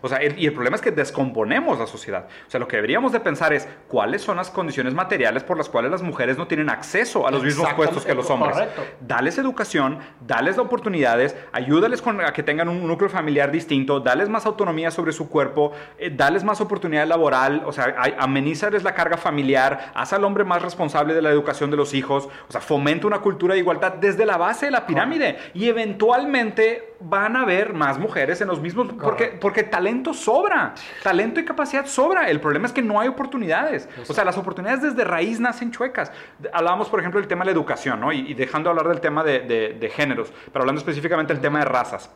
O 0.00 0.08
sea, 0.08 0.20
y 0.22 0.46
el 0.46 0.52
problema 0.52 0.76
es 0.76 0.82
que 0.82 0.90
descomponemos 0.90 1.78
la 1.78 1.86
sociedad. 1.86 2.26
O 2.46 2.50
sea, 2.50 2.60
lo 2.60 2.68
que 2.68 2.76
deberíamos 2.76 3.12
de 3.12 3.20
pensar 3.20 3.52
es 3.52 3.68
cuáles 3.88 4.22
son 4.22 4.36
las 4.36 4.50
condiciones 4.50 4.94
materiales 4.94 5.42
por 5.42 5.56
las 5.56 5.68
cuales 5.68 5.90
las 5.90 6.02
mujeres 6.02 6.38
no 6.38 6.46
tienen 6.46 6.70
acceso 6.70 7.26
a 7.26 7.30
los 7.30 7.42
mismos 7.42 7.72
puestos 7.74 8.04
que 8.04 8.14
los 8.14 8.28
hombres. 8.30 8.52
Correcto. 8.52 8.82
Dales 9.00 9.38
educación, 9.38 9.98
dales 10.26 10.58
oportunidades, 10.58 11.36
ayúdales 11.52 12.02
a 12.26 12.32
que 12.32 12.42
tengan 12.42 12.68
un 12.68 12.86
núcleo 12.86 13.08
familiar 13.08 13.50
distinto, 13.50 14.00
dales 14.00 14.28
más 14.28 14.46
autonomía 14.46 14.90
sobre 14.90 15.12
su 15.12 15.28
cuerpo, 15.28 15.72
eh, 15.98 16.10
dales 16.14 16.44
más 16.44 16.60
oportunidad 16.60 17.06
laboral, 17.06 17.62
o 17.64 17.72
sea, 17.72 17.94
amenízales 18.18 18.82
la 18.82 18.94
carga 18.94 19.16
familiar, 19.16 19.92
haz 19.94 20.12
al 20.12 20.24
hombre 20.24 20.44
más 20.44 20.62
responsable 20.62 21.14
de 21.14 21.22
la 21.22 21.30
educación 21.30 21.70
de 21.70 21.76
los 21.76 21.94
hijos, 21.94 22.28
o 22.48 22.52
sea, 22.52 22.60
fomenta 22.60 23.06
una 23.06 23.20
cultura 23.20 23.54
de 23.54 23.60
igualdad 23.60 23.94
desde 23.94 24.26
la 24.26 24.36
base 24.36 24.66
de 24.66 24.72
la 24.72 24.86
pirámide 24.86 25.38
y 25.54 25.68
eventualmente 25.68 26.91
van 27.04 27.36
a 27.36 27.42
haber 27.42 27.72
más 27.72 27.98
mujeres 27.98 28.40
en 28.40 28.48
los 28.48 28.60
mismos, 28.60 28.88
porque, 29.00 29.26
porque 29.26 29.62
talento 29.62 30.14
sobra, 30.14 30.74
talento 31.02 31.40
y 31.40 31.44
capacidad 31.44 31.86
sobra. 31.86 32.28
El 32.28 32.40
problema 32.40 32.66
es 32.66 32.72
que 32.72 32.82
no 32.82 33.00
hay 33.00 33.08
oportunidades. 33.08 33.88
O 34.08 34.12
sea, 34.12 34.24
las 34.24 34.38
oportunidades 34.38 34.82
desde 34.82 35.04
raíz 35.04 35.40
nacen 35.40 35.70
chuecas. 35.70 36.12
Hablábamos, 36.52 36.88
por 36.88 37.00
ejemplo, 37.00 37.20
del 37.20 37.28
tema 37.28 37.44
de 37.44 37.46
la 37.46 37.52
educación, 37.52 38.00
¿no? 38.00 38.12
Y, 38.12 38.34
dejando 38.34 38.68
de 38.68 38.78
hablar 38.78 38.88
del 38.92 39.00
tema 39.00 39.24
de, 39.24 39.92
géneros, 39.94 40.32
pero 40.52 40.62
hablando 40.62 40.80
específicamente 40.80 41.32
del 41.32 41.42
tema 41.42 41.58
de 41.60 41.64
razas. 41.66 42.10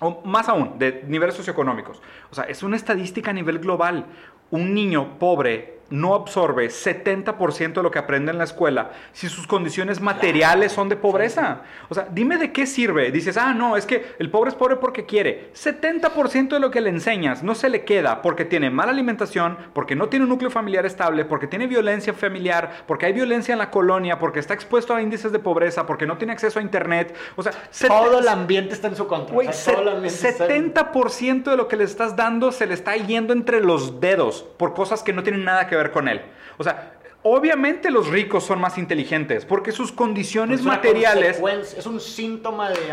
O 0.00 0.22
más 0.24 0.48
aún, 0.48 0.78
de 0.78 1.04
niveles 1.06 1.34
socioeconómicos. 1.34 2.02
O 2.30 2.34
sea, 2.34 2.44
es 2.44 2.62
una 2.62 2.76
estadística 2.76 3.30
a 3.30 3.34
nivel 3.34 3.58
global. 3.60 4.06
Un 4.50 4.74
niño 4.74 5.18
pobre 5.18 5.73
no 5.90 6.14
absorbe 6.14 6.68
70% 6.68 7.74
de 7.74 7.82
lo 7.82 7.90
que 7.90 7.98
aprende 7.98 8.32
en 8.32 8.38
la 8.38 8.44
escuela 8.44 8.92
si 9.12 9.28
sus 9.28 9.46
condiciones 9.46 10.00
materiales 10.00 10.72
son 10.72 10.88
de 10.88 10.96
pobreza. 10.96 11.62
O 11.88 11.94
sea, 11.94 12.08
dime 12.10 12.38
de 12.38 12.52
qué 12.52 12.66
sirve. 12.66 13.10
Dices, 13.10 13.36
ah, 13.36 13.54
no, 13.54 13.76
es 13.76 13.86
que 13.86 14.14
el 14.18 14.30
pobre 14.30 14.50
es 14.50 14.56
pobre 14.56 14.76
porque 14.76 15.06
quiere. 15.06 15.50
70% 15.54 16.48
de 16.48 16.60
lo 16.60 16.70
que 16.70 16.80
le 16.80 16.90
enseñas 16.90 17.42
no 17.42 17.54
se 17.54 17.68
le 17.68 17.84
queda 17.84 18.22
porque 18.22 18.44
tiene 18.44 18.70
mala 18.70 18.92
alimentación, 18.92 19.56
porque 19.72 19.94
no 19.94 20.08
tiene 20.08 20.24
un 20.24 20.30
núcleo 20.30 20.50
familiar 20.50 20.86
estable, 20.86 21.24
porque 21.24 21.46
tiene 21.46 21.66
violencia 21.66 22.14
familiar, 22.14 22.84
porque 22.86 23.06
hay 23.06 23.12
violencia 23.12 23.52
en 23.52 23.58
la 23.58 23.70
colonia, 23.70 24.18
porque 24.18 24.40
está 24.40 24.54
expuesto 24.54 24.94
a 24.94 25.02
índices 25.02 25.32
de 25.32 25.38
pobreza, 25.38 25.86
porque 25.86 26.06
no 26.06 26.16
tiene 26.16 26.32
acceso 26.32 26.58
a 26.58 26.62
internet. 26.62 27.14
O 27.36 27.42
sea, 27.42 27.52
todo 27.86 28.18
el 28.18 28.28
ambiente 28.28 28.74
está 28.74 28.88
en 28.88 28.96
su 28.96 29.06
contra. 29.06 29.34
70% 29.34 31.44
de 31.44 31.56
lo 31.56 31.68
que 31.68 31.76
le 31.76 31.84
estás 31.84 32.16
dando 32.16 32.52
se 32.52 32.66
le 32.66 32.74
está 32.74 32.96
yendo 32.96 33.32
entre 33.32 33.60
los 33.60 34.00
dedos 34.00 34.44
por 34.56 34.74
cosas 34.74 35.02
que 35.02 35.12
no 35.12 35.22
tienen 35.22 35.44
nada 35.44 35.66
que 35.66 35.73
ver 35.76 35.90
con 35.90 36.08
él. 36.08 36.20
O 36.58 36.64
sea, 36.64 36.94
obviamente 37.22 37.90
los 37.90 38.08
ricos 38.08 38.44
son 38.44 38.60
más 38.60 38.76
inteligentes 38.76 39.46
porque 39.46 39.72
sus 39.72 39.90
condiciones 39.90 40.62
materiales... 40.62 41.40
Es 41.76 41.86
un 41.86 41.98
síntoma 41.98 42.70
de, 42.70 42.92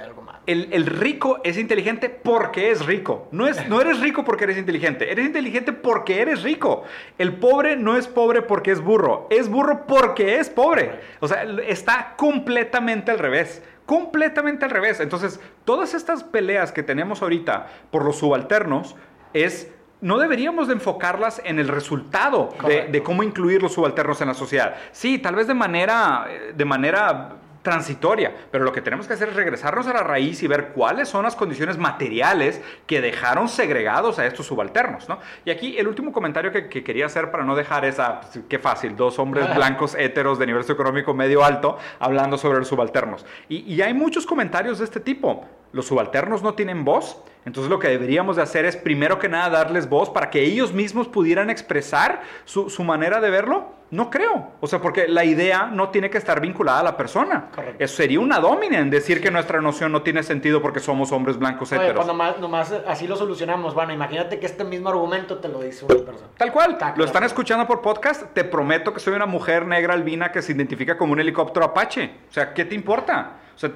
algo 0.00 0.22
más. 0.22 0.40
El, 0.46 0.86
rico 0.86 1.40
es 1.42 1.56
inteligente 1.56 2.10
porque 2.10 2.70
es 2.70 2.84
rico. 2.84 3.28
No, 3.32 3.48
es, 3.48 3.66
no 3.68 3.80
eres 3.80 4.00
rico 4.00 4.24
porque 4.24 4.44
eres 4.44 4.58
inteligente. 4.58 5.10
Eres 5.10 5.26
inteligente 5.26 5.72
porque 5.72 6.20
eres 6.20 6.42
rico. 6.42 6.84
El 7.18 7.36
pobre 7.36 7.76
no 7.76 7.96
es 7.96 8.06
pobre 8.06 8.42
porque 8.42 8.72
es 8.72 8.80
burro. 8.80 9.26
Es 9.30 9.48
burro 9.48 9.86
porque 9.86 10.36
es 10.36 10.50
pobre. 10.50 11.00
O 11.20 11.28
sea, 11.28 11.44
está 11.66 12.14
completamente 12.16 13.10
al 13.10 13.18
revés 13.18 13.62
completamente 13.86 14.64
al 14.64 14.70
revés. 14.70 15.00
Entonces, 15.00 15.40
todas 15.64 15.92
estas 15.92 16.24
peleas 16.24 16.72
que 16.72 16.82
tenemos 16.82 17.20
ahorita 17.20 17.66
por 17.90 18.04
los 18.04 18.16
subalternos 18.16 18.96
es 19.34 19.70
no 20.02 20.18
deberíamos 20.18 20.66
de 20.66 20.74
enfocarlas 20.74 21.40
en 21.44 21.58
el 21.58 21.68
resultado 21.68 22.50
de, 22.66 23.02
cómo 23.02 23.22
incluir 23.22 23.62
los 23.62 23.72
subalternos 23.72 24.20
en 24.20 24.28
la 24.28 24.34
sociedad. 24.34 24.74
Sí, 24.90 25.18
tal 25.18 25.36
vez 25.36 25.46
de 25.46 25.54
manera, 25.54 26.26
eh, 26.28 26.52
de 26.54 26.64
manera 26.64 27.36
transitoria, 27.62 28.34
pero 28.50 28.64
lo 28.64 28.72
que 28.72 28.82
tenemos 28.82 29.06
que 29.06 29.12
hacer 29.12 29.28
es 29.28 29.36
regresarnos 29.36 29.86
a 29.86 29.92
la 29.92 30.02
raíz 30.02 30.42
y 30.42 30.48
ver 30.48 30.70
cuáles 30.70 31.08
son 31.08 31.22
las 31.22 31.36
condiciones 31.36 31.78
materiales 31.78 32.60
que 32.86 33.00
dejaron 33.00 33.48
segregados 33.48 34.18
a 34.18 34.26
estos 34.26 34.46
subalternos, 34.46 35.08
¿no? 35.08 35.20
Y 35.44 35.50
aquí 35.52 35.78
el 35.78 35.86
último 35.86 36.12
comentario 36.12 36.50
que, 36.50 36.68
quería 36.68 37.06
hacer 37.06 37.30
para 37.30 37.44
no 37.44 37.54
dejar 37.54 37.84
esa, 37.84 38.22
pues, 38.22 38.40
qué 38.48 38.58
fácil, 38.58 38.96
dos 38.96 39.20
hombres 39.20 39.54
blancos 39.54 39.94
héteros 39.94 40.40
de 40.40 40.46
nivel 40.46 40.64
económico 40.68 41.14
medio 41.14 41.44
alto 41.44 41.78
hablando 42.00 42.36
sobre 42.36 42.58
los 42.58 42.66
subalternos. 42.66 43.24
Y, 43.48 43.72
y 43.72 43.80
hay 43.82 43.94
muchos 43.94 44.26
comentarios 44.26 44.80
de 44.80 44.84
este 44.84 44.98
tipo. 44.98 45.46
Los 45.72 45.86
subalternos 45.86 46.42
no 46.42 46.54
tienen 46.54 46.84
voz, 46.84 47.22
entonces 47.44 47.70
lo 47.70 47.78
que 47.78 47.88
deberíamos 47.88 48.36
de 48.36 48.42
hacer 48.42 48.64
es 48.64 48.76
primero 48.76 49.18
que 49.18 49.28
nada 49.28 49.50
darles 49.50 49.88
voz 49.88 50.10
para 50.10 50.30
que 50.30 50.42
ellos 50.42 50.72
mismos 50.72 51.08
pudieran 51.08 51.50
expresar 51.50 52.22
su, 52.44 52.68
manera 52.84 53.20
de 53.20 53.30
verlo. 53.30 53.82
No 53.90 54.08
creo. 54.08 54.52
O 54.60 54.66
sea, 54.66 54.80
porque 54.80 55.06
la 55.06 55.24
idea 55.24 55.66
no 55.66 55.90
tiene 55.90 56.08
que 56.08 56.16
estar 56.16 56.40
vinculada 56.40 56.80
a 56.80 56.82
la 56.82 56.96
persona. 56.96 57.50
Correcto. 57.54 57.84
Eso 57.84 57.96
sería 57.96 58.20
una 58.20 58.38
domina 58.38 58.78
en 58.78 58.88
decir 58.88 59.20
que 59.20 59.30
nuestra 59.30 59.60
noción 59.60 59.92
no 59.92 60.02
tiene 60.02 60.22
sentido 60.22 60.62
porque 60.62 60.80
somos 60.80 61.12
hombres 61.12 61.36
blancos 61.36 61.72
Oye, 61.72 61.82
heteros. 61.82 62.06
Pues 62.06 62.38
nomás, 62.40 62.72
así 62.86 63.06
lo 63.06 63.16
solucionamos. 63.16 63.74
Bueno, 63.74 63.92
imagínate 63.92 64.38
que 64.38 64.46
este 64.46 64.64
mismo 64.64 64.88
argumento 64.88 65.38
te 65.38 65.48
lo 65.48 65.60
dice 65.60 65.84
una 65.84 66.04
persona. 66.06 66.30
Tal 66.38 66.52
cual. 66.52 66.78
lo 66.96 67.04
están 67.04 67.24
escuchando 67.24 67.66
por 67.66 67.82
podcast. 67.82 68.32
Te 68.32 68.44
prometo 68.44 68.94
que 68.94 69.00
soy 69.00 69.14
una 69.14 69.26
mujer 69.26 69.66
negra 69.66 69.92
albina 69.92 70.32
que 70.32 70.40
se 70.40 70.52
identifica 70.52 70.96
como 70.96 71.12
un 71.12 71.20
helicóptero 71.20 71.66
Apache. 71.66 72.12
O 72.30 72.32
sea, 72.32 72.54
¿qué 72.54 72.64
te 72.64 72.74
importa? 72.74 73.41
O 73.54 73.58
sea, 73.58 73.70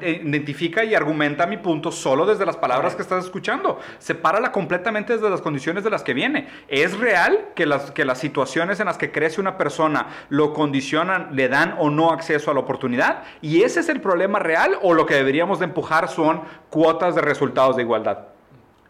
eh, 0.00 0.22
identifica 0.24 0.84
y 0.84 0.94
argumenta 0.94 1.46
mi 1.46 1.56
punto 1.56 1.90
solo 1.90 2.26
desde 2.26 2.46
las 2.46 2.56
palabras 2.56 2.94
que 2.94 3.02
estás 3.02 3.24
escuchando. 3.24 3.78
Sepárala 3.98 4.52
completamente 4.52 5.14
desde 5.14 5.28
las 5.30 5.40
condiciones 5.40 5.84
de 5.84 5.90
las 5.90 6.02
que 6.02 6.14
viene. 6.14 6.48
¿Es 6.68 6.98
real 6.98 7.48
que 7.54 7.66
las, 7.66 7.90
que 7.90 8.04
las 8.04 8.18
situaciones 8.18 8.80
en 8.80 8.86
las 8.86 8.98
que 8.98 9.10
crece 9.10 9.40
una 9.40 9.58
persona 9.58 10.06
lo 10.28 10.52
condicionan, 10.52 11.34
le 11.34 11.48
dan 11.48 11.76
o 11.78 11.90
no 11.90 12.10
acceso 12.10 12.50
a 12.50 12.54
la 12.54 12.60
oportunidad? 12.60 13.24
¿Y 13.42 13.62
ese 13.62 13.80
es 13.80 13.88
el 13.88 14.00
problema 14.00 14.38
real 14.38 14.78
o 14.82 14.94
lo 14.94 15.06
que 15.06 15.14
deberíamos 15.14 15.58
de 15.58 15.66
empujar 15.66 16.08
son 16.08 16.42
cuotas 16.70 17.14
de 17.14 17.20
resultados 17.20 17.76
de 17.76 17.82
igualdad? 17.82 18.18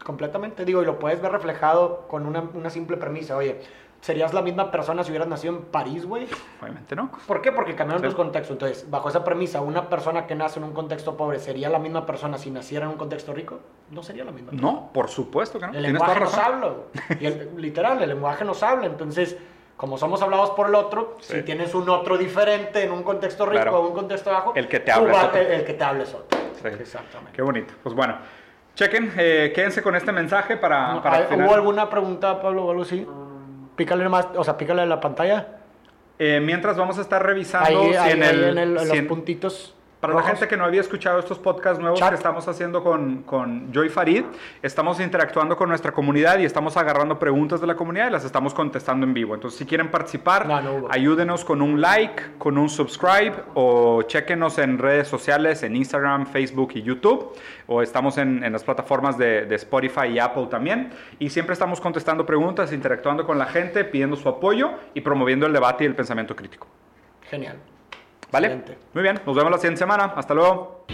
Completamente, 0.03 0.65
digo, 0.65 0.81
y 0.81 0.85
lo 0.85 0.97
puedes 0.97 1.21
ver 1.21 1.31
reflejado 1.31 2.07
con 2.07 2.25
una, 2.25 2.41
una 2.53 2.69
simple 2.69 2.97
premisa. 2.97 3.35
Oye, 3.35 3.59
¿Serías 4.01 4.33
la 4.33 4.41
misma 4.41 4.71
persona 4.71 5.03
si 5.03 5.11
hubieras 5.11 5.27
nacido 5.27 5.55
en 5.55 5.63
París, 5.63 6.05
güey? 6.05 6.25
Obviamente 6.61 6.95
no. 6.95 7.11
¿Por 7.27 7.41
qué? 7.41 7.51
Porque 7.51 7.75
cambiaron 7.75 8.01
los 8.01 8.15
contextos. 8.15 8.53
Entonces, 8.53 8.89
bajo 8.89 9.09
esa 9.09 9.25
premisa, 9.25 9.59
una 9.59 9.89
persona 9.89 10.25
que 10.25 10.35
nace 10.35 10.59
en 10.59 10.65
un 10.65 10.73
contexto 10.73 11.17
pobre, 11.17 11.37
¿sería 11.39 11.69
la 11.69 11.79
misma 11.79 12.05
persona 12.05 12.37
si 12.37 12.49
naciera 12.49 12.85
en 12.85 12.91
un 12.91 12.97
contexto 12.97 13.33
rico? 13.33 13.59
No 13.91 14.01
sería 14.01 14.23
la 14.23 14.31
misma. 14.31 14.51
No, 14.53 14.89
por 14.93 15.09
supuesto 15.09 15.59
que 15.59 15.67
no. 15.67 15.73
El 15.73 15.83
lenguaje 15.83 16.19
nos 16.19 16.33
habla. 16.37 16.73
literal, 17.57 18.01
el 18.01 18.09
lenguaje 18.09 18.45
nos 18.45 18.63
habla. 18.63 18.85
Entonces, 18.85 19.37
como 19.75 19.97
somos 19.97 20.21
hablados 20.21 20.51
por 20.51 20.69
el 20.69 20.75
otro, 20.75 21.17
si 21.19 21.41
tienes 21.41 21.75
un 21.75 21.89
otro 21.89 22.17
diferente 22.17 22.83
en 22.83 22.91
un 22.91 23.03
contexto 23.03 23.45
rico 23.45 23.69
o 23.69 23.87
un 23.87 23.93
contexto 23.93 24.31
bajo, 24.31 24.53
el 24.55 24.69
que 24.69 24.79
te 24.79 24.91
habla 24.93 25.31
el, 25.33 25.65
que 25.65 25.73
te 25.73 25.83
hable 25.83 26.03
es 26.03 26.13
otro. 26.13 26.39
Exactamente. 26.63 27.33
Qué 27.33 27.41
bonito. 27.41 27.73
Pues 27.83 27.93
bueno, 27.93 28.15
chequen, 28.75 29.11
eh, 29.17 29.51
quédense 29.53 29.81
con 29.81 29.95
este 29.95 30.13
mensaje 30.13 30.55
para... 30.55 30.95
¿Hubo 30.95 31.53
alguna 31.53 31.89
pregunta, 31.89 32.41
Pablo, 32.41 32.65
o 32.65 32.71
algo 32.71 32.83
así? 32.83 33.05
Pícale 33.79 34.09
más, 34.09 34.27
o 34.35 34.43
sea, 34.43 34.57
pícale 34.57 34.85
la 34.85 34.99
pantalla. 34.99 35.47
Eh, 36.19 36.41
mientras 36.41 36.75
vamos 36.75 36.97
a 36.97 37.01
estar 37.01 37.25
revisando 37.25 37.79
ahí, 37.79 38.11
en, 38.11 38.23
el, 38.57 38.73
los 38.73 38.89
puntitos. 39.07 39.73
Para 39.99 40.13
la 40.13 40.23
gente 40.23 40.47
que 40.47 40.55
no 40.55 40.63
había 40.63 40.79
escuchado 40.79 41.19
estos 41.19 41.37
podcasts 41.39 41.77
nuevos 41.77 41.99
que 41.99 42.15
estamos 42.15 42.47
haciendo 42.47 42.81
con, 42.81 43.23
con 43.23 43.73
Joy 43.73 43.89
Farid, 43.89 44.23
estamos 44.61 44.97
interactuando 45.01 45.57
con 45.57 45.67
nuestra 45.67 45.91
comunidad 45.91 46.39
y 46.39 46.45
estamos 46.45 46.77
agarrando 46.77 47.19
preguntas 47.19 47.59
de 47.59 47.67
la 47.67 47.75
comunidad 47.75 48.07
y 48.07 48.11
las 48.11 48.23
estamos 48.23 48.53
contestando 48.53 49.05
en 49.05 49.13
vivo. 49.13 49.35
Entonces, 49.35 49.57
si 49.57 49.65
quieren 49.65 49.91
participar, 49.91 50.47
ayúdenos 50.89 51.43
con 51.43 51.61
un 51.61 51.81
like, 51.81 52.37
con 52.37 52.57
un 52.57 52.69
subscribe 52.69 53.33
o 53.55 54.03
chequenos 54.03 54.57
en 54.57 54.77
redes 54.77 55.09
sociales, 55.09 55.63
en 55.63 55.75
Instagram, 55.75 56.27
Facebook 56.27 56.71
y 56.75 56.81
YouTube. 56.81 57.35
O 57.67 57.81
estamos 57.81 58.17
en, 58.17 58.41
en 58.41 58.53
las 58.53 58.63
plataformas 58.63 59.17
de, 59.17 59.47
de 59.47 59.55
Spotify 59.55 60.07
y 60.13 60.19
Apple 60.19 60.47
también. 60.49 60.91
Y 61.19 61.29
siempre 61.29 61.51
estamos 61.51 61.81
contestando 61.81 62.25
preguntas, 62.25 62.71
interactuando 62.71 63.27
con 63.27 63.37
la 63.37 63.47
gente, 63.47 63.83
pidiendo 63.83 64.15
su 64.15 64.29
apoyo 64.29 64.71
y 64.93 65.01
promoviendo 65.01 65.45
el 65.45 65.51
debate 65.51 65.83
y 65.83 65.87
el 65.87 65.95
pensamiento 65.95 66.37
crítico. 66.37 66.67
Genial. 67.29 67.57
¿Vale? 68.31 68.63
Muy 68.93 69.03
bien, 69.03 69.19
nos 69.25 69.35
vemos 69.35 69.51
la 69.51 69.57
siguiente 69.57 69.79
semana. 69.79 70.13
Hasta 70.15 70.33
luego. 70.33 70.85